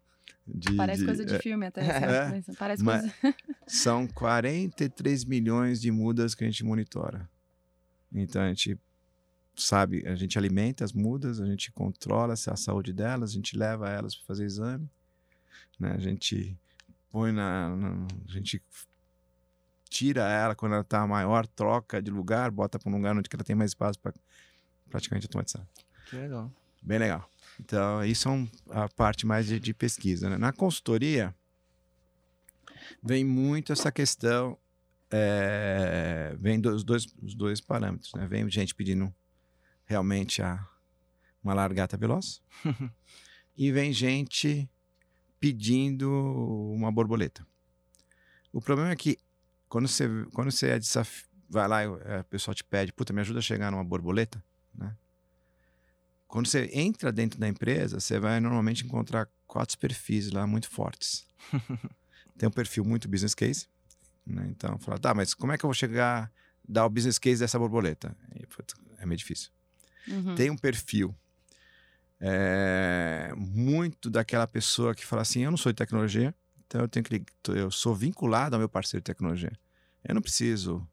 [0.47, 1.81] De- Parece de- coisa de é, filme até.
[1.85, 2.19] É.
[2.37, 3.35] assim, Parece Mas- coisa.
[3.67, 7.29] São 43 milhões de mudas que a gente monitora.
[8.13, 8.79] Então a gente
[9.55, 13.89] sabe, a gente alimenta as mudas, a gente controla a saúde delas, a gente leva
[13.89, 14.89] elas para fazer exame,
[15.79, 15.91] né?
[15.91, 16.57] A gente
[17.11, 18.61] põe na, na- a gente
[19.89, 23.43] tira ela quando ela está maior, troca de lugar, bota para um lugar onde ela
[23.43, 24.13] tem mais espaço para
[24.89, 25.65] praticamente automatizar.
[26.09, 26.51] Que legal.
[26.81, 27.29] Bem legal.
[27.59, 30.29] Então, isso é a parte mais de, de pesquisa.
[30.29, 30.37] né?
[30.37, 31.33] Na consultoria,
[33.01, 34.57] vem muito essa questão,
[35.09, 38.13] é, vem dos dois, os dois parâmetros.
[38.13, 38.27] Né?
[38.27, 39.13] Vem gente pedindo
[39.85, 40.67] realmente a,
[41.43, 42.41] uma largata veloz
[43.57, 44.69] e vem gente
[45.39, 46.11] pedindo
[46.73, 47.45] uma borboleta.
[48.51, 49.17] O problema é que
[49.69, 51.25] quando você, quando você é desaf...
[51.49, 51.87] vai lá e
[52.19, 54.43] a pessoa te pede, puta, me ajuda a chegar numa borboleta,
[54.73, 54.95] né?
[56.27, 61.25] Quando você entra dentro da empresa, você vai normalmente encontrar quatro perfis lá muito fortes.
[62.37, 63.67] Tem um perfil muito business case,
[64.25, 64.45] né?
[64.49, 66.31] Então, fala, tá, mas como é que eu vou chegar,
[66.67, 68.15] dar o business case dessa borboleta?
[68.99, 69.49] É meio difícil.
[70.07, 70.35] Uhum.
[70.35, 71.15] Tem um perfil
[72.19, 76.33] é, muito daquela pessoa que fala assim, eu não sou de tecnologia,
[76.65, 79.51] então eu tenho que, eu sou vinculado ao meu parceiro de tecnologia.
[80.03, 80.87] Eu não preciso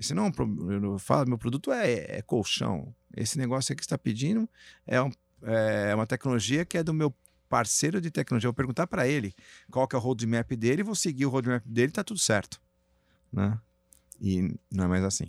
[0.00, 0.86] esse não é um problema.
[0.86, 2.94] Eu falo, meu produto é, é colchão.
[3.16, 4.48] Esse negócio aqui que está pedindo
[4.86, 5.10] é, um-
[5.42, 7.14] é uma tecnologia que é do meu
[7.48, 8.46] parceiro de tecnologia.
[8.48, 9.34] Eu vou perguntar para ele
[9.70, 12.60] qual que é o roadmap dele, vou seguir o roadmap dele, tá tudo certo,
[13.32, 13.58] né?
[14.20, 15.26] E não é mais assim.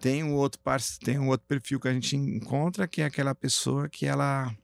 [0.00, 3.34] Tem um outro parce- tem um outro perfil que a gente encontra que é aquela
[3.34, 4.54] pessoa que ela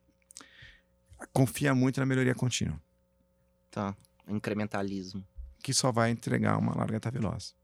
[1.32, 2.80] confia muito na melhoria contínua,
[3.70, 3.94] Tá.
[4.28, 5.24] Incrementalismo.
[5.62, 7.54] que só vai entregar uma largata veloz.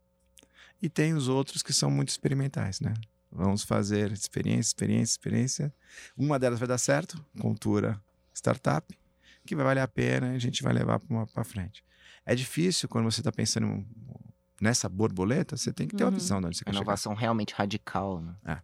[0.82, 2.92] E tem os outros que são muito experimentais, né?
[3.30, 5.74] Vamos fazer experiência, experiência, experiência.
[6.16, 8.02] Uma delas vai dar certo, cultura
[8.34, 8.86] startup,
[9.46, 11.00] que vai valer a pena e a gente vai levar
[11.32, 11.84] para frente.
[12.26, 13.86] É difícil quando você está pensando
[14.60, 16.16] nessa borboleta, você tem que ter uma Uhum.
[16.16, 16.82] visão de onde você quer chegar.
[16.82, 18.62] Inovação realmente radical, né?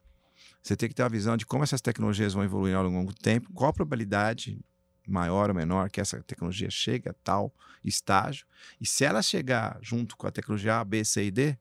[0.63, 3.19] Você tem que ter uma visão de como essas tecnologias vão evoluir ao longo do
[3.19, 4.61] tempo, qual a probabilidade
[5.07, 8.47] maior ou menor que essa tecnologia chegue a tal estágio,
[8.81, 11.59] e se ela chegar junto com a tecnologia A, B, C e D,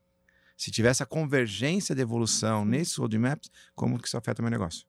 [0.58, 4.88] se tiver essa convergência de evolução nesses roadmaps, como que isso afeta o meu negócio?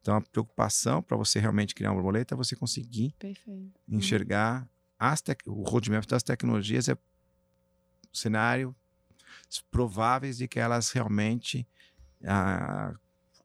[0.00, 3.78] Então, a preocupação para você realmente criar uma borboleta é você conseguir Perfeito.
[3.86, 4.66] enxergar
[4.98, 6.96] as o roadmap das tecnologias é
[8.12, 8.74] cenário
[9.70, 11.66] prováveis de que elas realmente
[12.24, 12.94] ah,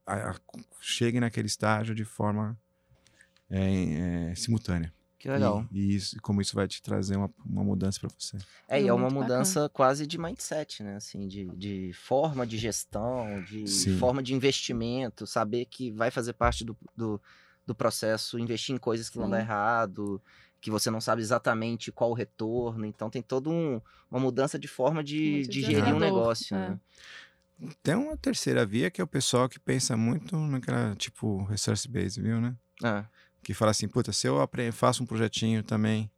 [0.08, 0.36] ah,
[0.80, 2.58] cheguem naquele estágio de forma
[3.50, 4.94] é, é, simultânea.
[5.26, 5.68] Que legal.
[5.72, 8.38] E, e isso, como isso vai te trazer uma, uma mudança para você.
[8.68, 10.98] É, e é uma Muito mudança quase de mindset, né?
[10.98, 13.98] Assim, de, de forma de gestão, de Sim.
[13.98, 17.20] forma de investimento, saber que vai fazer parte do, do,
[17.66, 19.32] do processo, investir em coisas que vão Sim.
[19.32, 20.22] dar errado,
[20.62, 22.86] que você não sabe exatamente qual o retorno.
[22.86, 26.70] Então tem toda um, uma mudança de forma de, de gerir um negócio, é.
[26.70, 26.80] né?
[27.82, 32.22] Tem uma terceira via que é o pessoal que pensa muito naquela, tipo, resource base,
[32.22, 32.56] viu, né?
[32.84, 33.06] Ah,
[33.46, 34.38] Que fala assim, puta, se eu
[34.74, 36.10] faço um projetinho também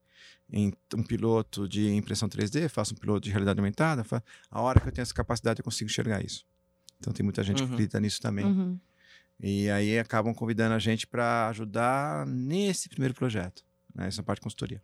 [0.50, 4.06] em um piloto de impressão 3D, faço um piloto de realidade aumentada,
[4.50, 6.46] a hora que eu tenho essa capacidade eu consigo enxergar isso.
[7.00, 7.74] Então tem muita gente que Uhum.
[7.74, 8.46] acredita nisso também.
[8.46, 8.80] Uhum.
[9.42, 13.62] E aí acabam convidando a gente para ajudar nesse primeiro projeto,
[13.94, 14.08] né?
[14.08, 14.82] essa parte de consultoria.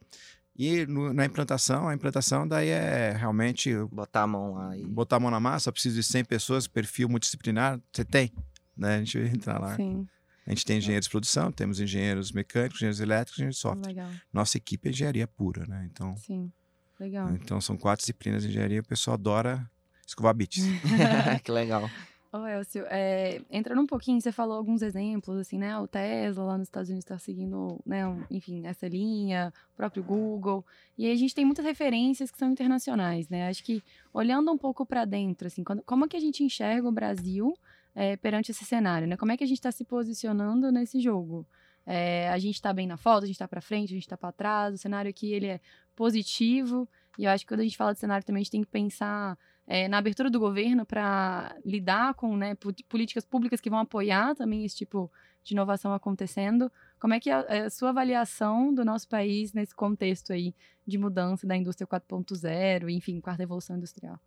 [0.56, 4.84] E no- na implantação, a implantação daí é realmente botar a mão lá e.
[4.86, 8.32] botar a mão na massa, preciso de 100 pessoas, perfil multidisciplinar, você tem,
[8.78, 8.96] né?
[8.98, 9.76] A gente vai entrar lá.
[9.78, 10.06] Sim,
[10.46, 13.88] A gente tem engenheiros de produção, temos engenheiros mecânicos, engenheiros elétricos, engenheiros de software.
[13.88, 14.12] legal.
[14.32, 15.88] Nossa equipe é engenharia pura, né?
[15.92, 16.52] Então, Sim,
[17.00, 17.30] legal.
[17.34, 19.70] então são quatro disciplinas de engenharia, o pessoal adora
[20.06, 20.64] escovar bits.
[21.44, 21.90] que legal.
[22.36, 25.78] Ô, Elcio, é, entrando um pouquinho, você falou alguns exemplos, assim, né?
[25.78, 28.08] O Tesla lá nos Estados Unidos está seguindo, né?
[28.08, 30.66] um- enfim, essa linha, o próprio Google.
[30.98, 33.48] E aí a gente tem muitas referências que são internacionais, né?
[33.48, 36.88] Acho que olhando um pouco para dentro, assim, quando- como é que a gente enxerga
[36.90, 37.54] o Brasil
[37.96, 39.18] é, perante esse cenário, né?
[39.18, 41.48] Como é que a gente está se posicionando nesse jogo?
[41.86, 44.18] É, a gente está bem na foto, a gente está para frente, a gente está
[44.18, 44.74] para trás.
[44.74, 45.60] O cenário aqui ele é
[45.96, 46.88] positivo.
[47.18, 48.70] E eu acho que quando a gente fala de cenário também a gente tem que
[48.70, 52.56] pensar é, na abertura do governo para lidar com né,
[52.90, 55.12] políticas públicas que vão apoiar também esse tipo
[55.44, 56.72] de inovação acontecendo.
[57.00, 60.56] Como é que é a, a sua avaliação do nosso país nesse contexto aí
[60.88, 64.20] de mudança da indústria 4.0, enfim, quarta evolução industrial?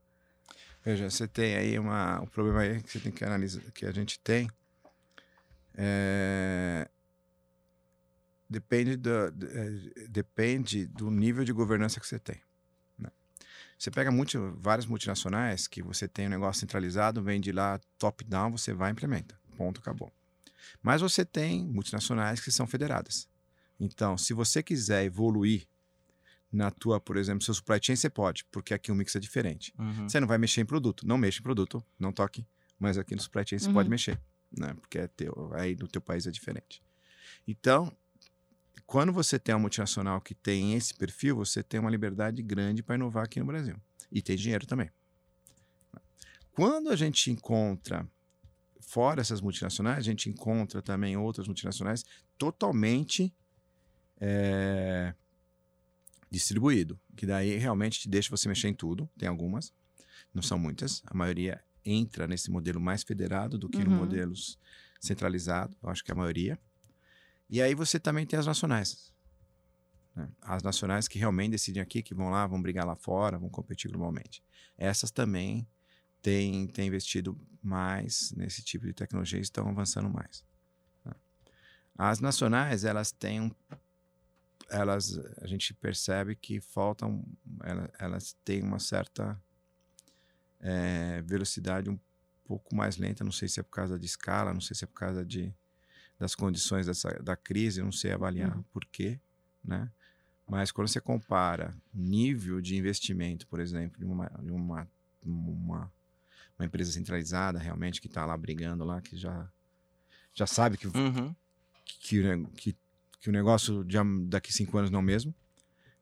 [0.86, 3.90] Veja, você tem aí uma, um problema aí que você tem que analisar, que a
[3.90, 4.48] gente tem.
[5.74, 6.88] é,
[8.48, 12.40] Depende, do, de- é, depende do nível de governança que você tem.
[12.96, 13.10] né?
[13.76, 18.52] Você pega multi, várias multinacionais que você tem um negócio centralizado, vem de lá top-down,
[18.52, 19.36] você vai e implementa.
[19.56, 20.12] Ponto, acabou.
[20.80, 23.28] Mas você tem multinacionais que são federadas.
[23.80, 25.66] Então, se você quiser evoluir
[26.56, 29.72] na tua, por exemplo, seu supply chain, você pode, porque aqui o mix é diferente.
[29.78, 30.08] Uhum.
[30.08, 31.06] Você não vai mexer em produto.
[31.06, 32.46] Não mexa em produto, não toque.
[32.78, 33.74] Mas aqui no supply chain você Uhum.
[33.74, 34.18] pode mexer,
[34.56, 34.74] né?
[34.80, 36.82] Porque é teu, aí no teu país é diferente.
[37.46, 37.94] Então,
[38.86, 42.94] quando você tem uma multinacional que tem esse perfil, você tem uma liberdade grande para
[42.94, 43.76] inovar aqui no Brasil.
[44.10, 44.90] E tem dinheiro também.
[46.52, 48.08] Quando a gente encontra,
[48.80, 52.04] fora essas multinacionais, a gente encontra também outras multinacionais
[52.38, 53.34] totalmente
[54.18, 55.14] é,
[56.36, 59.08] distribuído, que daí realmente te deixa você mexer em tudo.
[59.18, 59.72] Tem algumas,
[60.34, 61.02] não são muitas.
[61.06, 63.96] A maioria entra nesse modelo mais federado do que no Uhum.
[63.98, 64.58] modelos
[65.00, 65.76] centralizado.
[65.82, 66.58] Eu acho que é a maioria.
[67.48, 69.12] E aí você também tem as nacionais.
[70.14, 70.28] né?
[70.40, 73.90] As nacionais que realmente decidem aqui, que vão lá, vão brigar lá fora, vão competir
[73.90, 74.42] globalmente.
[74.76, 75.66] Essas também
[76.22, 80.42] têm, têm investido mais nesse tipo de tecnologia e estão avançando mais.
[81.04, 81.12] né?
[81.96, 83.50] As nacionais, elas têm um
[84.68, 87.24] elas a gente percebe que faltam
[87.62, 89.40] ela- elas têm uma certa
[90.60, 91.98] eh, velocidade um
[92.44, 94.86] pouco mais lenta não sei se é por causa de escala não sei se é
[94.86, 95.52] por causa de
[96.18, 98.62] das condições dessa, da crise não sei avaliar Uhum.
[98.72, 99.20] por quê
[99.64, 99.90] né
[100.48, 104.88] mas quando você compara nível de investimento por exemplo de uma de uma,
[105.22, 105.92] uma,
[106.58, 109.50] uma empresa centralizada realmente que está lá brigando lá que já
[110.32, 111.34] já sabe que Uhum.
[111.84, 112.22] que,
[112.56, 112.76] que,
[113.20, 115.34] que o negócio de, daqui cinco anos não mesmo,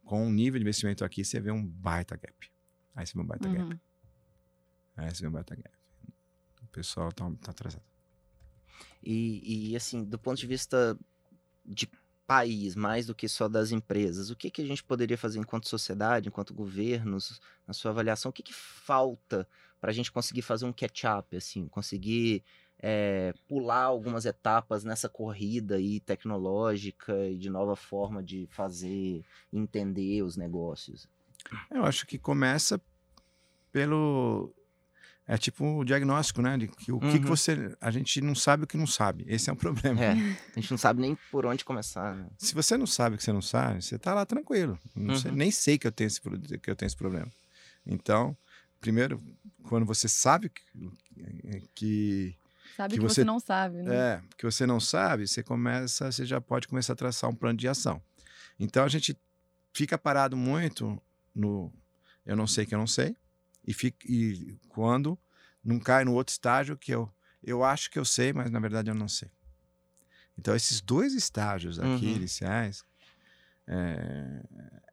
[0.04, 2.50] com o nível de investimento aqui, você vê um baita gap.
[2.94, 3.72] Aí você vê um baita gap.
[3.72, 3.80] Uhum.
[4.96, 5.70] Aí você vê um baita gap.
[6.62, 7.82] O pessoal tá, tá atrasado.
[9.02, 10.98] E, e, assim, do ponto de vista
[11.64, 11.88] de
[12.26, 15.68] país, mais do que só das empresas, o que, que a gente poderia fazer enquanto
[15.68, 19.46] sociedade, enquanto governos, na sua avaliação, o que, que falta
[19.80, 22.42] para a gente conseguir fazer um catch-up, assim, conseguir
[22.80, 30.22] é, pular algumas etapas nessa corrida aí tecnológica e de nova forma de fazer, entender
[30.22, 31.08] os negócios?
[31.70, 32.80] Eu acho que começa
[33.72, 34.52] pelo.
[35.26, 36.58] É tipo o diagnóstico, né?
[36.58, 37.22] De que o que, que Uhum.
[37.24, 37.74] você.
[37.80, 39.24] A gente não sabe o que não sabe.
[39.26, 39.56] Esse é um
[39.96, 40.02] problema.
[40.04, 42.26] É, a gente não sabe nem por onde começar, né?
[42.38, 44.78] Se você não sabe o que você não sabe, você tá lá tranquilo.
[44.94, 45.36] Não sei- Uhum.
[45.38, 47.30] nem sei que eu, tenho esse, que eu tenho esse problema.
[47.86, 48.36] Então,
[48.80, 49.22] primeiro,
[49.62, 50.62] quando você sabe que,
[51.74, 52.36] que
[52.76, 53.14] Sabe Que que, você...
[53.20, 53.94] você- não sabe, né?
[53.96, 57.58] É, que você não sabe, você começa, você já pode começar a traçar um plano
[57.58, 58.02] de ação.
[58.58, 59.16] Então a gente
[59.72, 61.00] fica parado muito
[61.34, 61.72] no
[62.24, 63.16] eu não sei que eu não sei
[63.66, 65.18] e, fica, e quando
[65.62, 67.10] não cai no outro estágio que eu
[67.42, 69.30] eu acho que eu sei, mas na verdade eu não sei.
[70.38, 72.16] Então esses dois estágios aqui Uhum.
[72.16, 72.82] iniciais
[73.66, 74.42] é,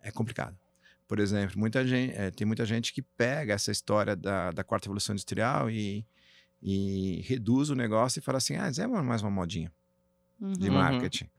[0.02, 0.58] é complicado.
[1.08, 4.88] Por exemplo, muita gente, é, tem muita gente que pega essa história da, da quarta
[4.88, 6.06] evolução industrial e,
[6.62, 9.72] e reduz o negócio e fala assim, ah, é mais uma modinha
[10.40, 10.76] de Uhum.
[10.76, 11.30] marketing.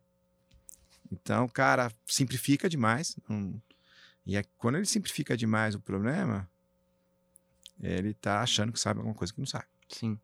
[1.10, 3.16] Então, o cara simplifica demais.
[4.24, 6.48] e é, quando ele simplifica demais o problema,
[7.80, 9.66] ele tá achando que sabe alguma coisa que não sabe.
[9.88, 10.18] Sim.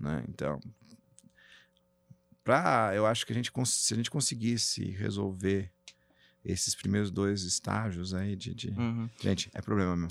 [0.00, 0.24] Né?
[0.28, 0.60] Então,
[2.42, 5.72] pra, eu acho que a gente, se a gente conseguisse resolver
[6.46, 9.08] esses primeiros dois estágios aí de, de- Uhum.
[9.20, 10.10] Gente, é problema mesmo.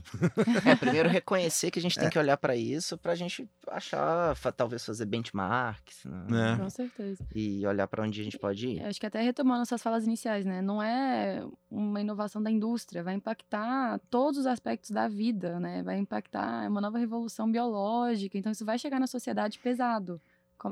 [0.65, 4.85] É, primeiro reconhecer que a gente tem que olhar para isso pra gente achar, talvez
[4.85, 6.53] fazer benchmarks, né?
[6.53, 6.57] É.
[6.57, 7.23] Com certeza.
[7.33, 8.83] E olhar para onde a gente pode ir.
[8.85, 10.61] Acho que até retomando suas falas iniciais, né?
[10.61, 15.83] Não é uma inovação da indústria, vai impactar todos os aspectos da vida, né?
[15.83, 20.21] Vai impactar é uma nova revolução biológica, então isso vai chegar na sociedade pesado.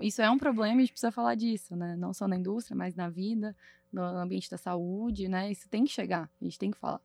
[0.02, 1.96] Isso é um problema e a gente precisa falar disso, né?
[1.96, 3.56] Não só na indústria, mas na vida,
[3.92, 5.52] no ambiente da saúde, né?
[5.52, 7.00] Isso tem que chegar, a gente tem que falar.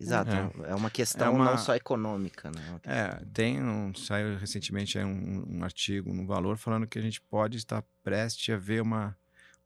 [0.00, 0.30] Exato.
[0.64, 0.70] É.
[0.70, 2.60] É uma questão uma- não só econômica, né?
[2.82, 7.20] Questão- É, tem um, saiu recentemente um, um artigo no Valor falando que a gente
[7.20, 9.16] pode estar prestes a ver uma,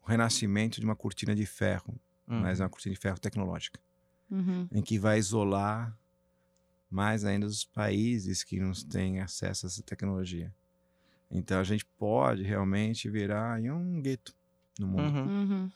[0.03, 1.95] o renascimento de uma cortina de ferro,
[2.29, 2.41] Uhum.
[2.41, 3.79] mas é uma cortina de ferro tecnológica,
[4.31, 4.69] Uhum.
[4.73, 5.97] em que vai isolar
[6.91, 10.53] mais ainda os países que não têm acesso a essa tecnologia.
[11.31, 14.35] Então a gente pode realmente virar aí um gueto
[14.79, 15.19] no mundo.
[15.19, 15.27] Uhum.
[15.27, 15.71] Uhum.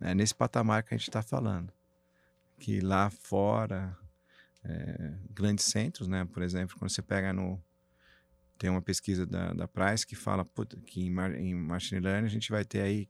[0.00, 1.72] É nesse patamar que a gente está falando.
[2.58, 3.96] Que lá fora,
[4.64, 6.24] é, grandes centros, né?
[6.24, 7.60] Por exemplo, quando você pega no.
[8.58, 12.30] Tem uma pesquisa da, da Price que fala puta, que em, em Machine Learning a
[12.30, 13.08] gente vai ter aí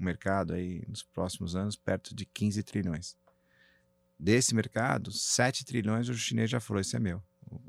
[0.00, 3.14] um mercado aí nos próximos anos perto de 15 trilhões.
[4.18, 7.22] Desse mercado, 7 trilhões o chinês já falou: Esse é meu.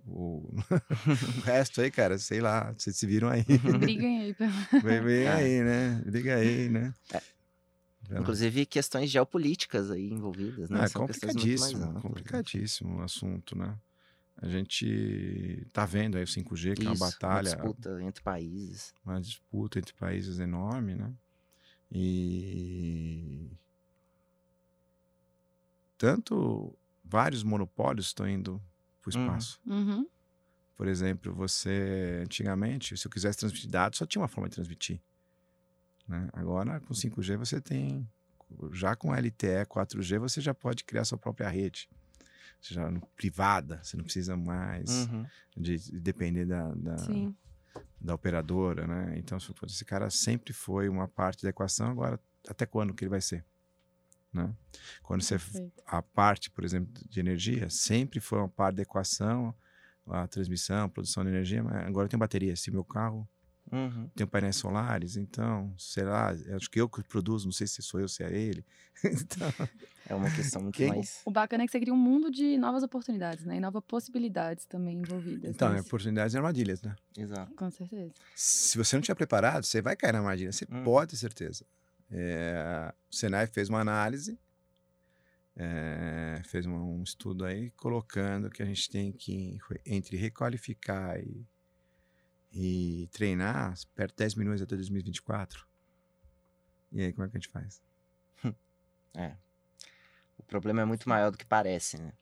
[0.05, 3.43] O, o- resto aí, cara, sei lá, vocês se viram aí.
[3.79, 4.35] Briguem aí.
[4.83, 5.33] vem É.
[5.33, 6.03] aí, né?
[6.05, 6.93] Liga aí, né?
[7.13, 7.21] É.
[8.19, 10.83] Inclusive questões geopolíticas aí envolvidas, né?
[10.83, 11.99] É São complicadíssimo, né?
[12.01, 13.75] complicadíssimo o assunto, né?
[14.37, 18.21] A gente tá vendo aí o 5G, que é uma Isso, batalha, Uma disputa entre
[18.23, 18.93] países.
[19.05, 21.11] uma disputa entre países enorme, né?
[21.91, 23.49] E
[25.97, 28.61] tanto vários monopólios estão indo
[29.11, 29.25] para o Uhum.
[29.27, 29.59] espaço.
[29.65, 30.07] Uhum.
[30.75, 34.99] Por exemplo, você antigamente, se eu quisesse transmitir dados, só tinha uma forma de transmitir.
[36.07, 36.29] né?
[36.33, 38.07] Agora, com 5G, você tem.
[38.73, 41.89] Já com LTE 4G, você já pode criar sua própria rede.
[42.61, 45.25] Você já no- privada, você não precisa mais Uhum.
[45.57, 46.95] de, de depender da, da,
[47.99, 49.15] da operadora, né?
[49.17, 53.21] Então, esse cara sempre foi uma parte da equação, agora até quando que ele vai
[53.21, 53.43] ser?
[54.35, 54.53] Né?
[55.01, 55.81] Quando você Perfeito.
[55.87, 59.55] a parte, por exemplo, de energia, sempre foi uma parte da equação,
[60.07, 62.55] a transmissão, a produção de energia, mas agora tem bateria.
[62.55, 63.27] Se meu carro
[63.71, 64.07] Uhum.
[64.15, 67.99] tem painéis solares, então, sei lá, acho que eu que produzo, não sei se sou
[67.99, 68.63] eu, se é ele.
[69.03, 69.51] então,
[70.07, 71.21] É uma questão muito Quem- mais.
[71.25, 73.55] O bacana é que você cria um mundo de novas oportunidades, né?
[73.55, 75.49] E novas possibilidades também envolvidas.
[75.55, 75.87] então é nisso.
[75.87, 76.95] oportunidades e armadilhas, né?
[77.17, 77.55] Exato.
[77.55, 78.13] Com certeza.
[78.35, 80.83] Se você não tiver preparado, você vai cair na armadilha, você Hum.
[80.83, 81.65] pode ter certeza.
[82.11, 84.39] É, o Senai fez uma análise,
[85.55, 91.45] é, fez uma- um estudo aí colocando que a gente tem que, entre requalificar e,
[92.51, 95.65] e treinar, perto de 10 milhões até 2024.
[96.91, 97.81] E aí, como é que a gente faz?
[100.37, 102.13] O problema é muito maior do que parece, né?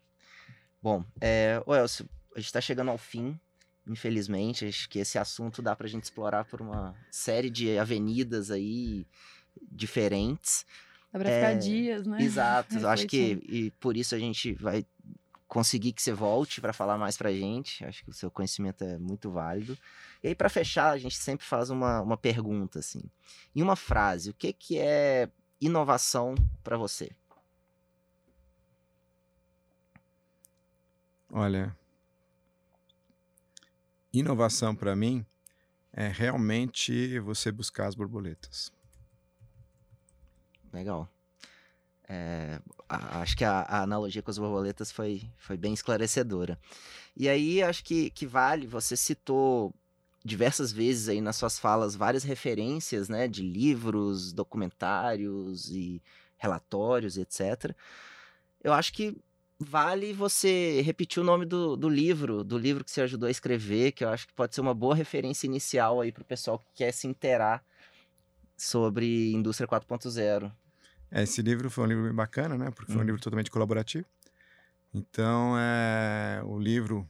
[0.81, 3.39] Bom, é, ô Elcio, a gente tá chegando ao fim,
[3.87, 4.65] infelizmente.
[4.65, 9.07] Acho que esse assunto dá pra gente explorar por uma série de avenidas aí
[9.73, 10.65] diferentes.
[11.11, 12.21] Dá pra ficar É, dias, né?
[12.21, 12.75] Exato.
[12.77, 14.85] eu acho que e por isso a gente vai
[15.47, 17.85] conseguir que você volte para falar mais pra gente.
[17.85, 19.77] Acho que o seu conhecimento é muito válido.
[20.23, 23.03] E aí, para fechar, a gente sempre faz uma, uma pergunta, assim.
[23.55, 25.29] Em uma frase, o que, que é
[25.61, 27.11] inovação para você?
[31.29, 31.75] Olha,
[34.11, 35.23] inovação para mim
[35.91, 38.72] é realmente você buscar as borboletas.
[40.73, 41.07] Legal.
[42.07, 42.59] É,
[42.89, 46.59] a- acho que a, a analogia com as borboletas foi, foi bem esclarecedora.
[47.15, 49.73] E aí, acho que, que vale, você citou
[50.25, 56.01] diversas vezes aí nas suas falas várias referências, né, de livros, documentários e
[56.37, 57.75] relatórios, etc.
[58.63, 59.15] Eu acho que
[59.59, 63.91] vale você repetir o nome do, do livro, do livro que você ajudou a escrever,
[63.93, 66.67] que eu acho que pode ser uma boa referência inicial aí para o pessoal que
[66.75, 67.63] quer se inteirar
[68.57, 70.51] sobre indústria 4.0.
[71.15, 72.71] É, Esse livro foi um livro bem bacana, né?
[72.71, 73.05] Porque foi um Uhum.
[73.05, 74.05] livro totalmente colaborativo.
[74.93, 77.07] Então, é, o livro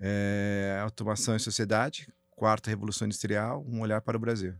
[0.00, 4.54] é Automação e Sociedade, Quarta Revolução Industrial, Um Olhar para o Brasil.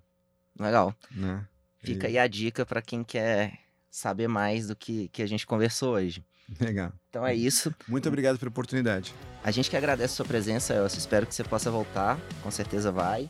[0.59, 0.95] Legal.
[1.11, 1.45] Né?
[1.79, 3.59] Fica E- aí a dica para quem quer
[3.91, 6.25] saber mais do que, que a gente conversou hoje.
[6.61, 6.93] Legal.
[7.11, 7.75] Então é isso.
[7.89, 9.15] Muito obrigado pela oportunidade.
[9.43, 10.99] A gente que agradece a sua presença, Elcio.
[10.99, 12.19] Espero que você possa voltar.
[12.43, 13.29] Com certeza vai.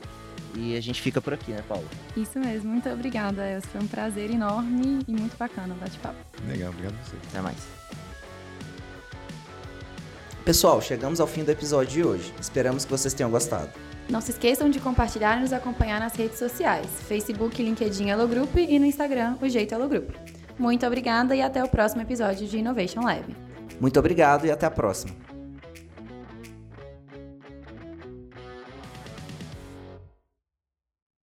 [0.57, 1.85] E a gente fica por aqui, né, Paulo?
[2.17, 2.71] Isso mesmo.
[2.71, 3.71] Muito obrigada, Elcio.
[3.71, 6.17] Foi um prazer enorme e muito bacana o bate-papo.
[6.47, 7.17] Legal, obrigado a você.
[7.31, 7.57] Até mais.
[10.45, 12.33] Pessoal, chegamos ao fim do episódio de hoje.
[12.41, 13.71] Esperamos que vocês tenham gostado.
[14.09, 18.55] Não se esqueçam de compartilhar e nos acompanhar nas redes sociais: Facebook, LinkedIn Hello Group
[18.57, 20.11] e no Instagram, o Jeito Hello Group.
[20.59, 23.25] Muito obrigada e até o próximo episódio de Innovation Lab.
[23.81, 25.34] Muito obrigado e até a próxima.